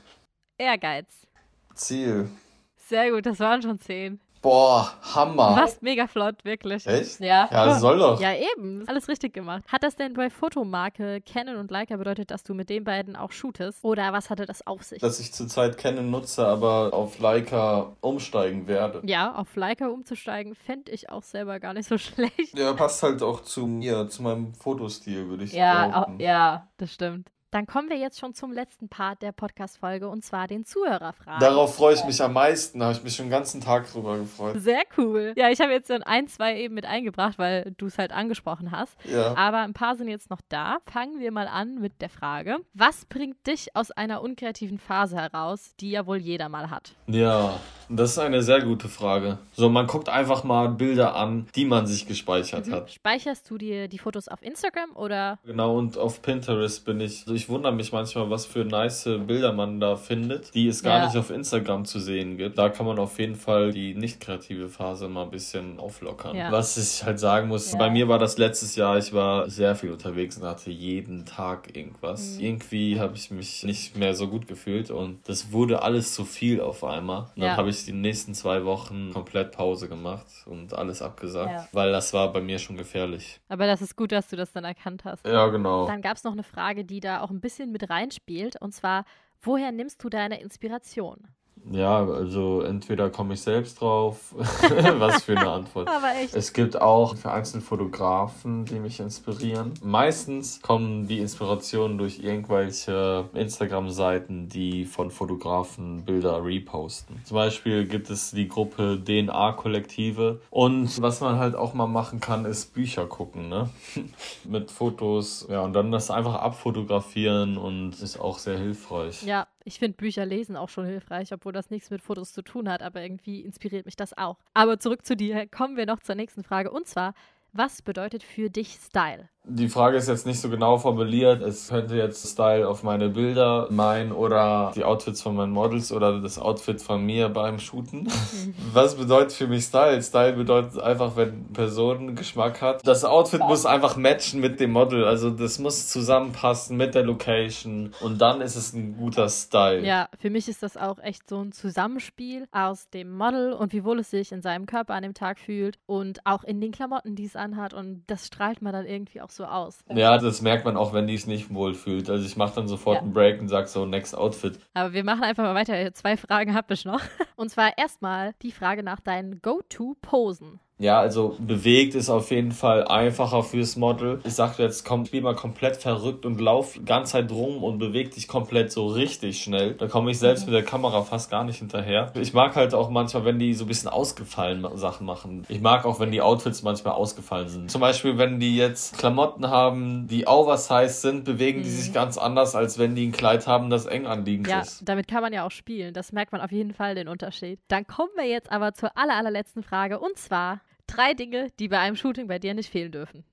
Ehrgeiz. 0.57 1.27
Ziel. 1.75 2.31
Sehr 2.77 3.11
gut, 3.11 3.27
das 3.27 3.39
waren 3.41 3.63
schon 3.63 3.79
zehn. 3.79 4.21
Boah, 4.43 4.91
Hammer. 5.15 5.55
Warst 5.55 5.83
mega 5.83 6.07
flott, 6.07 6.45
wirklich. 6.47 6.87
Echt? 6.87 7.21
Ja. 7.21 7.47
Ja, 7.53 7.79
soll 7.79 7.99
doch. 7.99 8.19
Ja, 8.21 8.33
eben. 8.35 8.89
Alles 8.89 9.07
richtig 9.09 9.35
gemacht. 9.35 9.63
Hat 9.69 9.83
das 9.83 9.97
denn 9.97 10.15
bei 10.15 10.31
Fotomarke 10.31 11.21
Canon 11.21 11.57
und 11.57 11.71
Leica 11.71 11.97
bedeutet, 11.97 12.31
dass 12.31 12.43
du 12.43 12.55
mit 12.55 12.71
den 12.71 12.85
beiden 12.85 13.17
auch 13.17 13.33
shootest? 13.33 13.85
Oder 13.85 14.15
was 14.15 14.31
hatte 14.31 14.47
das 14.47 14.67
auf 14.67 14.83
sich? 14.83 15.03
Dass 15.03 15.21
ich 15.21 15.35
zurzeit 15.35 15.77
Canon 15.77 16.11
nutze, 16.11 16.47
aber 16.47 16.95
auf 16.95 17.19
Leica 17.19 17.93
umsteigen 18.01 18.67
werde. 18.67 19.03
Ja, 19.05 19.35
auf 19.35 19.55
Leica 19.57 19.89
umzusteigen, 19.89 20.55
fände 20.55 20.91
ich 20.91 21.11
auch 21.11 21.23
selber 21.23 21.61
gar 21.61 21.75
nicht 21.75 21.89
so 21.89 21.99
schlecht. 21.99 22.57
Ja, 22.59 22.73
passt 22.73 23.03
halt 23.03 23.23
auch 23.23 23.43
zu 23.43 23.67
mir, 23.67 24.09
zu 24.09 24.23
meinem 24.23 24.55
Fotostil, 24.55 25.29
würde 25.29 25.45
ich 25.45 25.53
ja, 25.53 25.91
sagen. 25.91 26.19
Ja, 26.19 26.67
das 26.79 26.95
stimmt. 26.95 27.29
Dann 27.51 27.67
kommen 27.67 27.89
wir 27.91 27.97
jetzt 27.97 28.21
schon 28.21 28.33
zum 28.33 28.53
letzten 28.53 28.89
Part 28.89 29.23
der 29.23 29.33
Podcast-Folge 29.33 30.09
und 30.09 30.25
zwar 30.25 30.47
den 30.47 30.65
Zuhörerfragen. 30.65 31.41
Darauf 31.41 31.75
freue 31.75 31.95
ich 31.95 32.05
mich 32.05 32.23
am 32.23 32.33
meisten. 32.33 32.79
Da 32.79 32.87
habe 32.87 32.97
ich 32.97 33.03
mich 33.03 33.17
schon 33.17 33.27
den 33.27 33.33
ganzen 33.33 33.61
Tag 33.61 33.91
drüber 33.91 34.19
gefreut. 34.19 34.55
Sehr 34.61 34.83
cool. 34.97 35.33
Ja, 35.37 35.51
ich 35.51 35.61
habe 35.61 35.73
jetzt 35.73 35.91
dann 35.91 36.05
ein, 36.05 36.29
zwei 36.29 36.57
eben 36.61 36.75
mit 36.75 36.87
eingebracht, 36.87 37.39
weil 37.39 37.75
du 37.77 37.87
es 37.87 37.99
halt 37.99 38.13
angesprochen 38.13 38.71
hast. 38.71 38.97
Ja. 39.05 39.37
Aber 39.37 39.59
ein 39.59 39.73
paar 39.73 39.97
sind 39.97 40.07
jetzt 40.07 40.31
noch 40.31 40.41
da. 40.49 40.79
Fangen 40.87 41.19
wir 41.19 41.33
mal 41.33 41.49
an 41.49 41.81
mit 41.81 42.01
der 42.01 42.09
Frage: 42.09 42.59
Was 42.73 43.05
bringt 43.07 43.45
dich 43.49 43.75
aus 43.75 43.91
einer 43.91 44.23
unkreativen 44.23 44.79
Phase 44.79 45.17
heraus, 45.17 45.75
die 45.81 45.91
ja 45.91 46.07
wohl 46.07 46.19
jeder 46.19 46.49
mal 46.49 46.71
hat? 46.71 46.95
Ja, 47.09 47.59
das 47.89 48.13
ist 48.13 48.19
eine 48.21 48.43
sehr 48.45 48.63
gute 48.63 48.89
Frage. 48.89 49.39
So, 49.55 49.69
man 49.69 49.89
guckt 49.89 50.09
einfach 50.09 50.45
mal 50.45 50.69
Bilder 50.69 51.17
an, 51.17 51.49
die 51.57 51.65
man 51.65 51.89
sich 51.89 52.07
gespeichert 52.07 52.69
mhm. 52.69 52.73
hat. 52.73 52.93
Speicherst 52.93 53.51
du 53.51 53.59
dir 53.59 53.89
die 53.89 53.99
Fotos 53.99 54.29
auf 54.29 54.43
Instagram 54.43 54.95
oder? 54.95 55.41
Genau, 55.45 55.77
und 55.77 55.99
auf 55.99 56.23
Pinterest 56.23 56.85
bin 56.85 57.01
ich. 57.01 57.23
Also 57.23 57.35
ich 57.35 57.40
wundere 57.49 57.73
mich 57.73 57.93
manchmal, 57.93 58.31
was 58.31 58.47
für 58.47 58.65
nice 58.65 59.09
Bilder 59.27 59.53
man 59.53 59.81
da 59.81 59.97
findet, 59.97 60.55
die 60.55 60.69
es 60.69 60.83
gar 60.83 60.99
ja. 60.99 61.07
nicht 61.07 61.17
auf 61.17 61.31
Instagram 61.31 61.85
zu 61.85 61.99
sehen 62.01 62.37
gibt. 62.37 62.59
Da 62.59 62.69
kann 62.69 62.87
man 62.87 62.99
auf 62.99 63.19
jeden 63.19 63.37
Fall 63.37 63.73
die 63.73 63.95
nicht 63.95 64.21
kreative 64.21 64.69
Phase 64.69 65.09
mal 65.09 65.25
ein 65.25 65.31
bisschen 65.31 65.79
auflockern. 65.79 66.37
Ja. 66.37 66.53
Was 66.53 66.77
ich 66.77 67.05
halt 67.05 67.19
sagen 67.19 67.49
muss, 67.49 67.73
ja. 67.73 67.79
bei 67.79 67.91
mir 67.91 68.09
war 68.09 68.19
das 68.19 68.39
letztes 68.39 68.77
Jahr, 68.77 68.99
ich 68.99 69.13
war 69.13 69.49
sehr 69.49 69.75
viel 69.75 69.91
unterwegs 69.93 70.37
und 70.39 70.47
hatte 70.47 70.71
jeden 70.71 71.25
Tag 71.25 71.77
irgendwas. 71.77 72.37
Mhm. 72.37 72.45
Irgendwie 72.45 73.01
habe 73.01 73.15
ich 73.17 73.31
mich 73.31 73.65
nicht 73.65 73.97
mehr 73.97 74.15
so 74.15 74.29
gut 74.29 74.47
gefühlt 74.47 74.91
und 74.91 75.21
das 75.29 75.53
wurde 75.53 75.83
alles 75.83 76.15
zu 76.15 76.25
viel 76.25 76.61
auf 76.61 76.85
einmal. 76.85 77.29
Und 77.37 77.43
dann 77.43 77.57
habe 77.57 77.71
ich 77.71 77.85
die 77.85 77.93
nächsten 77.93 78.35
zwei 78.35 78.65
Wochen 78.65 79.13
komplett 79.13 79.53
Pause 79.53 79.89
gemacht 79.89 80.27
und 80.47 80.75
alles 80.75 81.03
abgesagt, 81.03 81.69
weil 81.73 81.93
das 81.93 82.13
war 82.13 82.33
bei 82.33 82.41
mir 82.41 82.59
schon 82.59 82.77
gefährlich. 82.77 83.41
Aber 83.49 83.67
das 83.67 83.83
ist 83.83 83.97
gut, 83.97 84.13
dass 84.13 84.29
du 84.29 84.37
das 84.37 84.53
dann 84.53 84.65
erkannt 84.65 85.05
hast. 85.05 85.27
Ja, 85.27 85.47
genau. 85.49 85.87
Dann 85.87 86.03
gab 86.03 86.17
es 86.17 86.25
noch 86.25 86.33
eine 86.33 86.43
Frage, 86.43 86.85
die 86.85 87.01
da 87.01 87.21
auch 87.21 87.30
auch 87.31 87.35
ein 87.35 87.41
bisschen 87.41 87.71
mit 87.71 87.89
reinspielt. 87.89 88.61
Und 88.61 88.73
zwar, 88.73 89.05
woher 89.41 89.73
nimmst 89.73 90.03
du 90.03 90.09
deine 90.09 90.41
Inspiration? 90.41 91.29
Ja, 91.71 92.05
also 92.05 92.63
entweder 92.63 93.11
komme 93.11 93.35
ich 93.35 93.43
selbst 93.43 93.81
drauf, 93.81 94.35
was 94.99 95.25
für 95.25 95.37
eine 95.37 95.51
Antwort. 95.51 95.89
Aber 95.97 96.15
echt. 96.21 96.35
Es 96.35 96.53
gibt 96.53 96.81
auch 96.81 97.17
vereinzelt 97.17 97.63
Fotografen, 97.65 98.65
die 98.65 98.79
mich 98.79 99.01
inspirieren. 99.01 99.75
Meistens 99.83 100.61
kommen 100.63 101.07
die 101.07 101.19
Inspirationen 101.19 101.99
durch 101.99 102.21
irgendwelche 102.21 103.29
Instagram-Seiten, 103.35 104.49
die 104.49 104.85
von 104.85 105.11
Fotografen 105.11 106.05
Bilder 106.05 106.45
reposten. 106.45 107.21
Zum 107.25 107.37
Beispiel 107.37 107.87
gibt 107.87 108.11
es 108.11 108.31
die 108.31 108.49
Gruppe 108.49 109.01
DNA-Kollektive. 109.05 110.41
Und 110.51 111.01
was 111.01 111.21
man 111.21 111.39
halt 111.39 111.55
auch 111.55 111.75
mal 111.75 111.87
machen 111.87 112.21
kann, 112.21 112.45
ist 112.45 112.75
Bücher 112.75 113.07
gucken, 113.07 113.49
ne? 113.49 113.71
Mit 114.45 114.71
Fotos, 114.71 115.47
ja, 115.51 115.61
und 115.61 115.73
dann 115.73 115.93
das 115.93 116.11
einfach 116.11 116.35
abfotografieren 116.35 117.59
und 117.59 118.01
ist 118.01 118.19
auch 118.19 118.39
sehr 118.39 118.59
hilfreich. 118.59 119.23
Ja, 119.23 119.47
ich 119.65 119.79
finde 119.79 119.97
Bücher 119.97 120.25
lesen 120.27 120.57
auch 120.57 120.69
schon 120.69 120.87
hilfreich, 120.87 121.33
obwohl 121.33 121.53
das 121.53 121.71
nichts 121.71 121.91
mit 121.91 122.03
Fotos 122.03 122.33
zu 122.33 122.43
tun 122.43 122.69
hat, 122.69 122.83
aber 122.83 123.03
irgendwie 123.03 123.41
inspiriert 123.41 123.87
mich 123.87 123.97
das 123.97 124.17
auch. 124.17 124.39
Aber 124.55 124.79
zurück 124.79 125.05
zu 125.05 125.17
dir, 125.17 125.47
kommen 125.47 125.77
wir 125.77 125.87
noch 125.87 126.01
zur 126.01 126.15
nächsten 126.15 126.43
Frage. 126.43 126.71
Und 126.71 126.87
zwar, 126.87 127.15
was 127.53 127.83
bedeutet 127.83 128.23
für 128.23 128.49
dich 128.49 128.79
Style? 128.81 129.29
Die 129.45 129.69
Frage 129.71 129.97
ist 129.97 130.07
jetzt 130.07 130.27
nicht 130.27 130.39
so 130.39 130.51
genau 130.51 130.77
formuliert. 130.77 131.41
Es 131.41 131.69
könnte 131.69 131.97
jetzt 131.97 132.31
Style 132.31 132.69
auf 132.69 132.83
meine 132.83 133.09
Bilder 133.09 133.69
meinen 133.71 134.13
oder 134.13 134.71
die 134.75 134.85
Outfits 134.85 135.23
von 135.23 135.35
meinen 135.35 135.53
Models 135.53 135.93
oder 135.93 136.21
das 136.21 136.39
Outfit 136.39 136.83
von 136.83 137.05
mir 137.05 137.31
beim 137.31 137.59
Shooten. 137.59 138.07
Was 138.75 138.97
bedeutet 138.97 139.33
für 139.33 139.47
mich 139.47 139.65
Style? 139.65 140.03
Style 140.03 140.35
bedeutet 140.35 140.79
einfach, 140.79 141.17
wenn 141.17 141.53
Person 141.55 142.15
Geschmack 142.17 142.61
hat. 142.61 142.87
Das 142.87 143.05
Outfit 143.05 143.41
muss 143.41 143.65
einfach 143.65 143.97
matchen 143.97 144.41
mit 144.41 144.61
dem 144.61 144.73
Model. 144.73 145.05
Also 145.05 145.31
das 145.31 145.59
muss 145.59 145.89
zusammenpassen 145.89 146.77
mit 146.77 146.95
der 146.95 147.05
Location 147.05 147.95
und 148.01 148.21
dann 148.21 148.43
ist 148.43 148.57
es 148.57 148.75
ein 148.75 148.99
guter 148.99 149.31
Style. 149.31 149.87
Ja, 149.87 150.11
für 150.19 150.29
mich 150.29 150.49
ist 150.49 150.63
das 150.63 150.77
auch 150.77 150.99
echt 150.99 151.29
so 151.29 151.41
ein 151.41 151.53
Zusammenspiel 151.53 152.47
aus 152.53 152.91
dem 152.91 153.17
Model 153.17 153.55
und 153.55 153.73
wie 153.73 153.85
wohl 153.85 154.01
es 154.01 154.11
sich 154.11 154.33
in 154.33 154.43
seinem 154.43 154.67
Körper 154.67 154.95
an 154.95 155.03
dem 155.03 155.15
Tag 155.15 155.39
fühlt 155.39 155.79
und 155.87 156.21
auch 156.27 156.45
in 156.45 156.61
den 156.61 156.73
Klamotten, 156.73 157.17
die 157.17 157.25
es 157.25 157.37
anhat 157.37 157.73
und 157.73 158.05
das 158.07 158.27
strahlt 158.27 158.61
man 158.61 158.75
dann 158.75 158.85
irgendwie 158.85 159.23
auch 159.23 159.30
so 159.31 159.45
aus. 159.45 159.81
Ja, 159.89 160.19
das 160.19 160.43
merkt 160.43 160.65
man 160.65 160.77
auch, 160.77 160.93
wenn 160.93 161.07
die 161.07 161.15
es 161.15 161.27
nicht 161.27 161.53
wohl 161.53 161.75
fühlt. 161.75 162.11
Also 162.11 162.25
ich 162.25 162.37
mache 162.37 162.55
dann 162.55 162.69
sofort 162.69 162.97
ja. 162.97 163.03
einen 163.03 163.13
Break 163.13 163.41
und 163.41 163.49
sage 163.49 163.67
so, 163.67 163.87
next 163.87 164.17
Outfit. 164.17 164.59
Aber 164.75 164.93
wir 164.93 165.05
machen 165.05 165.23
einfach 165.23 165.45
mal 165.45 165.55
weiter. 165.55 165.93
Zwei 165.95 166.17
Fragen 166.17 166.55
habe 166.55 166.75
ich 166.75 166.85
noch. 166.85 167.03
Und 167.37 167.51
zwar 167.51 167.77
erstmal 167.79 168.35
die 168.43 168.53
Frage 168.53 168.83
nach 168.83 169.01
deinen 169.01 169.41
Go-To-Posen. 169.41 170.61
Ja, 170.81 170.99
also 170.99 171.37
bewegt 171.39 171.95
ist 171.95 172.09
auf 172.09 172.31
jeden 172.31 172.53
Fall 172.53 172.89
einfacher 172.89 173.43
fürs 173.43 173.77
Model. 173.77 174.19
Ich 174.25 174.33
sagte 174.33 174.63
jetzt, 174.63 174.87
komm, 174.87 175.05
spiel 175.05 175.21
mal 175.21 175.35
komplett 175.35 175.77
verrückt 175.77 176.25
und 176.25 176.41
lauf 176.41 176.73
die 176.73 176.87
ganze 176.87 177.13
Zeit 177.13 177.31
rum 177.31 177.63
und 177.63 177.79
beweg 177.79 178.15
dich 178.15 178.27
komplett 178.27 178.73
so 178.73 178.87
richtig 178.87 179.43
schnell. 179.43 179.75
Da 179.75 179.89
komme 179.89 180.11
ich 180.11 180.19
selbst 180.19 180.47
mit 180.47 180.55
der 180.55 180.65
Kamera 180.65 181.03
fast 181.03 181.31
gar 181.31 181.45
nicht 181.45 181.59
hinterher. 181.59 182.11
Ich 182.15 182.33
mag 182.33 182.57
halt 182.57 182.73
auch 182.73 182.89
manchmal, 182.89 183.27
wenn 183.27 183.39
die 183.39 183.53
so 183.53 183.67
ein 183.67 183.69
bisschen 183.69 183.91
ausgefallen 183.91 184.67
Sachen 184.79 185.07
machen. 185.07 185.45
Ich 185.51 185.61
mag 185.61 185.85
auch, 185.85 186.01
wenn 186.01 186.13
die 186.13 186.23
Outfits 186.23 186.63
manchmal 186.63 186.95
ausgefallen 186.95 187.49
sind. 187.49 187.71
Zum 187.71 187.83
Beispiel, 187.83 188.17
wenn 188.17 188.41
die 188.41 188.57
jetzt 188.57 188.97
Klamotten 188.97 189.51
haben, 189.51 190.07
die 190.09 190.27
oversized 190.27 191.03
sind, 191.03 191.25
bewegen 191.25 191.59
mhm. 191.59 191.65
die 191.65 191.71
sich 191.71 191.93
ganz 191.93 192.17
anders, 192.17 192.55
als 192.55 192.79
wenn 192.79 192.95
die 192.95 193.07
ein 193.07 193.13
Kleid 193.13 193.47
haben, 193.47 193.69
das 193.69 193.85
eng 193.85 194.07
anliegend 194.07 194.49
ja, 194.49 194.61
ist. 194.61 194.89
damit 194.89 195.09
kann 195.09 195.21
man 195.21 195.35
ja 195.35 195.45
auch 195.45 195.51
spielen. 195.51 195.93
Das 195.93 196.13
merkt 196.13 196.33
man 196.33 196.41
auf 196.41 196.53
jeden 196.53 196.73
Fall 196.73 196.95
den 196.95 197.07
Unterschied. 197.07 197.61
Dann 197.69 197.87
kommen 197.87 198.13
wir 198.17 198.27
jetzt 198.27 198.51
aber 198.51 198.73
zur 198.73 198.97
aller, 198.97 199.17
allerletzten 199.17 199.63
Frage 199.63 199.99
und 199.99 200.17
zwar 200.17 200.61
Drei 200.91 201.15
Dinge, 201.15 201.49
die 201.59 201.69
bei 201.69 201.79
einem 201.79 201.97
Shooting 201.97 202.27
bei 202.27 202.39
dir 202.39 202.55
nicht 202.55 202.71
fehlen 202.71 202.93
dürfen. 202.93 203.25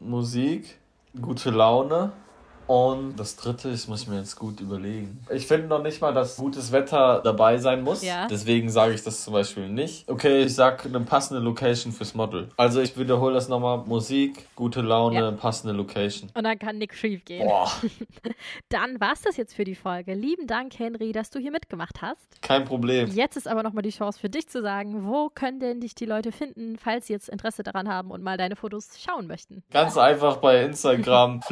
Musik, 0.00 0.78
gute 1.20 1.50
Laune, 1.50 2.12
und 2.68 3.16
das 3.16 3.34
dritte, 3.36 3.70
das 3.70 3.88
muss 3.88 4.02
ich 4.02 4.08
mir 4.08 4.18
jetzt 4.18 4.36
gut 4.36 4.60
überlegen. 4.60 5.24
Ich 5.30 5.46
finde 5.46 5.68
noch 5.68 5.82
nicht 5.82 6.02
mal, 6.02 6.12
dass 6.12 6.36
gutes 6.36 6.70
Wetter 6.70 7.22
dabei 7.24 7.56
sein 7.56 7.82
muss. 7.82 8.04
Ja. 8.04 8.28
Deswegen 8.28 8.68
sage 8.68 8.92
ich 8.92 9.02
das 9.02 9.24
zum 9.24 9.32
Beispiel 9.32 9.70
nicht. 9.70 10.06
Okay, 10.06 10.42
ich 10.42 10.54
sag 10.54 10.84
eine 10.84 11.00
passende 11.00 11.40
Location 11.42 11.94
fürs 11.94 12.14
Model. 12.14 12.50
Also 12.58 12.82
ich 12.82 12.96
wiederhole 12.98 13.32
das 13.32 13.48
nochmal. 13.48 13.78
Musik, 13.86 14.46
gute 14.54 14.82
Laune, 14.82 15.16
ja. 15.16 15.30
passende 15.30 15.74
Location. 15.74 16.28
Und 16.34 16.44
dann 16.44 16.58
kann 16.58 16.76
nichts 16.76 16.98
schief 16.98 17.24
gehen. 17.24 17.46
Boah. 17.46 17.72
dann 18.68 19.00
war's 19.00 19.22
das 19.22 19.38
jetzt 19.38 19.54
für 19.54 19.64
die 19.64 19.74
Folge. 19.74 20.12
Lieben 20.12 20.46
Dank, 20.46 20.78
Henry, 20.78 21.12
dass 21.12 21.30
du 21.30 21.38
hier 21.38 21.52
mitgemacht 21.52 22.02
hast. 22.02 22.42
Kein 22.42 22.66
Problem. 22.66 23.08
Jetzt 23.08 23.38
ist 23.38 23.48
aber 23.48 23.62
nochmal 23.62 23.82
die 23.82 23.90
Chance 23.90 24.20
für 24.20 24.28
dich 24.28 24.46
zu 24.46 24.60
sagen, 24.60 25.06
wo 25.06 25.30
können 25.30 25.58
denn 25.58 25.80
dich 25.80 25.94
die 25.94 26.04
Leute 26.04 26.32
finden, 26.32 26.76
falls 26.76 27.06
sie 27.06 27.14
jetzt 27.14 27.30
Interesse 27.30 27.62
daran 27.62 27.88
haben 27.88 28.10
und 28.10 28.22
mal 28.22 28.36
deine 28.36 28.56
Fotos 28.56 28.90
schauen 29.02 29.26
möchten? 29.26 29.62
Ganz 29.70 29.96
einfach 29.96 30.36
bei 30.36 30.62
Instagram, 30.62 31.40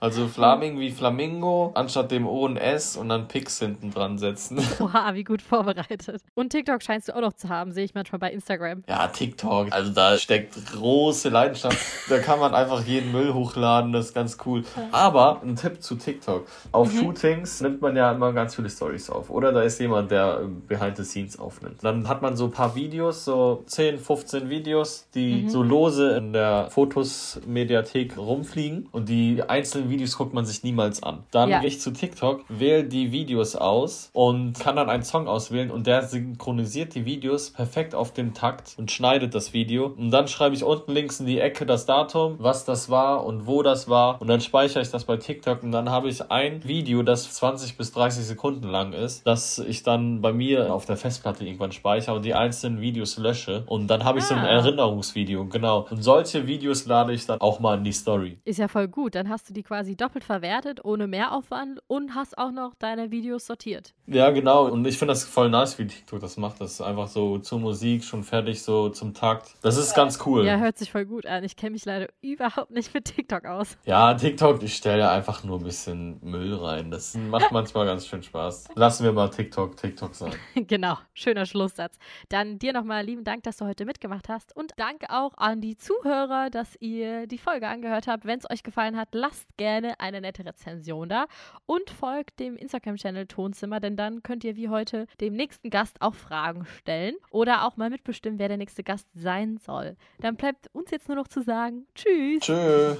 Also 0.00 0.28
Flaming 0.28 0.80
wie 0.80 0.90
Flamingo, 0.90 1.72
anstatt 1.74 2.10
dem 2.10 2.26
O 2.26 2.46
und 2.46 2.56
S 2.56 2.96
und 2.96 3.10
dann 3.10 3.28
Pix 3.28 3.58
hinten 3.58 3.90
dran 3.90 4.16
setzen. 4.16 4.58
Oha, 4.80 5.14
wie 5.14 5.24
gut 5.24 5.42
vorbereitet. 5.42 6.22
Und 6.34 6.50
TikTok 6.50 6.82
scheinst 6.82 7.08
du 7.08 7.16
auch 7.16 7.20
noch 7.20 7.34
zu 7.34 7.50
haben, 7.50 7.72
sehe 7.72 7.84
ich 7.84 7.94
manchmal 7.94 8.18
bei 8.18 8.32
Instagram. 8.32 8.82
Ja, 8.88 9.08
TikTok. 9.08 9.72
Also 9.72 9.92
da 9.92 10.16
steckt 10.16 10.54
große 10.72 11.28
Leidenschaft. 11.28 11.78
da 12.08 12.18
kann 12.18 12.40
man 12.40 12.54
einfach 12.54 12.84
jeden 12.84 13.12
Müll 13.12 13.34
hochladen, 13.34 13.92
das 13.92 14.06
ist 14.06 14.14
ganz 14.14 14.38
cool. 14.46 14.64
Aber 14.90 15.42
ein 15.42 15.56
Tipp 15.56 15.82
zu 15.82 15.96
TikTok. 15.96 16.46
Auf 16.72 16.92
mhm. 16.92 16.98
Shootings 16.98 17.60
nimmt 17.60 17.82
man 17.82 17.94
ja 17.94 18.12
immer 18.12 18.32
ganz 18.32 18.54
viele 18.54 18.70
Stories 18.70 19.10
auf. 19.10 19.28
Oder 19.28 19.52
da 19.52 19.62
ist 19.62 19.78
jemand, 19.80 20.10
der 20.10 20.40
Behind 20.66 20.96
the 20.96 21.04
Scenes 21.04 21.38
aufnimmt. 21.38 21.82
Dann 21.82 22.08
hat 22.08 22.22
man 22.22 22.36
so 22.36 22.46
ein 22.46 22.52
paar 22.52 22.74
Videos, 22.74 23.24
so 23.24 23.64
10, 23.66 23.98
15 23.98 24.48
Videos, 24.48 25.08
die 25.14 25.42
mhm. 25.42 25.48
so 25.50 25.62
lose 25.62 26.16
in 26.16 26.32
der 26.32 26.68
Fotos-Mediathek 26.70 28.16
rumfliegen 28.16 28.88
und 28.92 29.08
die 29.08 29.42
einzelnen 29.42 29.69
einzelnen 29.70 29.90
Videos 29.90 30.18
guckt 30.18 30.34
man 30.34 30.44
sich 30.44 30.64
niemals 30.64 31.00
an. 31.02 31.22
Dann 31.30 31.48
ja. 31.48 31.60
gehe 31.60 31.68
ich 31.68 31.80
zu 31.80 31.92
TikTok, 31.92 32.42
wähle 32.48 32.84
die 32.84 33.12
Videos 33.12 33.54
aus 33.54 34.10
und 34.12 34.58
kann 34.58 34.74
dann 34.74 34.90
einen 34.90 35.04
Song 35.04 35.28
auswählen 35.28 35.70
und 35.70 35.86
der 35.86 36.02
synchronisiert 36.02 36.96
die 36.96 37.04
Videos 37.04 37.50
perfekt 37.50 37.94
auf 37.94 38.12
den 38.12 38.34
Takt 38.34 38.74
und 38.78 38.90
schneidet 38.90 39.32
das 39.32 39.52
Video. 39.52 39.94
Und 39.96 40.10
dann 40.10 40.26
schreibe 40.26 40.56
ich 40.56 40.64
unten 40.64 40.90
links 40.90 41.20
in 41.20 41.26
die 41.26 41.38
Ecke 41.38 41.66
das 41.66 41.86
Datum, 41.86 42.36
was 42.38 42.64
das 42.64 42.90
war 42.90 43.24
und 43.24 43.46
wo 43.46 43.62
das 43.62 43.88
war. 43.88 44.20
Und 44.20 44.26
dann 44.26 44.40
speichere 44.40 44.82
ich 44.82 44.90
das 44.90 45.04
bei 45.04 45.16
TikTok 45.16 45.62
und 45.62 45.70
dann 45.70 45.88
habe 45.88 46.08
ich 46.08 46.30
ein 46.32 46.64
Video, 46.64 47.04
das 47.04 47.32
20 47.34 47.76
bis 47.76 47.92
30 47.92 48.24
Sekunden 48.24 48.68
lang 48.68 48.92
ist, 48.92 49.24
das 49.24 49.60
ich 49.60 49.84
dann 49.84 50.20
bei 50.20 50.32
mir 50.32 50.74
auf 50.74 50.84
der 50.84 50.96
Festplatte 50.96 51.44
irgendwann 51.44 51.70
speichere 51.70 52.16
und 52.16 52.24
die 52.24 52.34
einzelnen 52.34 52.80
Videos 52.80 53.18
lösche. 53.18 53.62
Und 53.66 53.86
dann 53.86 54.02
habe 54.02 54.18
ich 54.18 54.24
ah. 54.24 54.28
so 54.28 54.34
ein 54.34 54.40
ah. 54.40 54.48
Erinnerungsvideo, 54.48 55.46
genau. 55.46 55.86
Und 55.90 56.02
solche 56.02 56.48
Videos 56.48 56.86
lade 56.86 57.12
ich 57.12 57.24
dann 57.26 57.40
auch 57.40 57.60
mal 57.60 57.78
in 57.78 57.84
die 57.84 57.92
Story. 57.92 58.38
Ist 58.44 58.58
ja 58.58 58.66
voll 58.66 58.88
gut. 58.88 59.14
Dann 59.14 59.28
hast 59.28 59.48
du 59.48 59.54
die 59.54 59.59
die 59.60 59.64
quasi 59.64 59.94
doppelt 59.94 60.24
verwertet, 60.24 60.82
ohne 60.86 61.06
Mehraufwand 61.06 61.80
und 61.86 62.14
hast 62.14 62.38
auch 62.38 62.50
noch 62.50 62.74
deine 62.78 63.10
Videos 63.10 63.44
sortiert. 63.44 63.92
Ja, 64.06 64.30
genau. 64.30 64.66
Und 64.66 64.86
ich 64.86 64.96
finde 64.96 65.12
das 65.12 65.24
voll 65.24 65.50
nice, 65.50 65.78
wie 65.78 65.86
TikTok 65.86 66.18
das 66.18 66.38
macht. 66.38 66.60
Das 66.62 66.72
ist 66.72 66.80
einfach 66.80 67.08
so 67.08 67.38
zur 67.38 67.60
Musik 67.60 68.02
schon 68.02 68.24
fertig, 68.24 68.62
so 68.62 68.88
zum 68.88 69.12
Takt. 69.12 69.54
Das 69.60 69.76
ist 69.76 69.94
ganz 69.94 70.18
cool. 70.24 70.46
Ja, 70.46 70.56
hört 70.56 70.78
sich 70.78 70.90
voll 70.90 71.04
gut 71.04 71.26
an. 71.26 71.44
Ich 71.44 71.56
kenne 71.56 71.72
mich 71.72 71.84
leider 71.84 72.08
überhaupt 72.22 72.70
nicht 72.70 72.94
mit 72.94 73.04
TikTok 73.04 73.44
aus. 73.44 73.76
Ja, 73.84 74.14
TikTok, 74.14 74.62
ich 74.62 74.74
stelle 74.74 75.10
einfach 75.10 75.44
nur 75.44 75.58
ein 75.58 75.64
bisschen 75.64 76.18
Müll 76.22 76.54
rein. 76.54 76.90
Das 76.90 77.14
macht 77.14 77.52
manchmal 77.52 77.84
ganz 77.84 78.06
schön 78.06 78.22
Spaß. 78.22 78.68
Lassen 78.74 79.04
wir 79.04 79.12
mal 79.12 79.28
TikTok 79.28 79.76
TikTok 79.76 80.14
sein. 80.14 80.32
genau, 80.54 80.96
schöner 81.12 81.44
Schlusssatz. 81.44 81.98
Dann 82.30 82.58
dir 82.58 82.72
nochmal 82.72 83.04
lieben 83.04 83.24
Dank, 83.24 83.42
dass 83.42 83.58
du 83.58 83.66
heute 83.66 83.84
mitgemacht 83.84 84.30
hast 84.30 84.56
und 84.56 84.72
danke 84.78 85.10
auch 85.10 85.36
an 85.36 85.60
die 85.60 85.76
Zuhörer, 85.76 86.48
dass 86.48 86.76
ihr 86.80 87.26
die 87.26 87.38
Folge 87.38 87.68
angehört 87.68 88.06
habt. 88.06 88.24
Wenn 88.24 88.38
es 88.38 88.50
euch 88.50 88.62
gefallen 88.62 88.96
hat, 88.96 89.10
lasst 89.12 89.49
gerne 89.56 89.98
eine 90.00 90.20
nette 90.20 90.44
Rezension 90.44 91.08
da 91.08 91.26
und 91.66 91.90
folgt 91.90 92.40
dem 92.40 92.56
Instagram-Channel 92.56 93.26
Tonzimmer, 93.26 93.80
denn 93.80 93.96
dann 93.96 94.22
könnt 94.22 94.44
ihr 94.44 94.56
wie 94.56 94.68
heute 94.68 95.06
dem 95.20 95.34
nächsten 95.34 95.70
Gast 95.70 96.00
auch 96.00 96.14
Fragen 96.14 96.66
stellen 96.66 97.16
oder 97.30 97.66
auch 97.66 97.76
mal 97.76 97.90
mitbestimmen, 97.90 98.38
wer 98.38 98.48
der 98.48 98.56
nächste 98.56 98.82
Gast 98.82 99.08
sein 99.14 99.58
soll. 99.58 99.96
Dann 100.18 100.36
bleibt 100.36 100.68
uns 100.72 100.90
jetzt 100.90 101.08
nur 101.08 101.16
noch 101.16 101.28
zu 101.28 101.42
sagen, 101.42 101.86
tschüss. 101.94 102.40
Tschüss. 102.40 102.98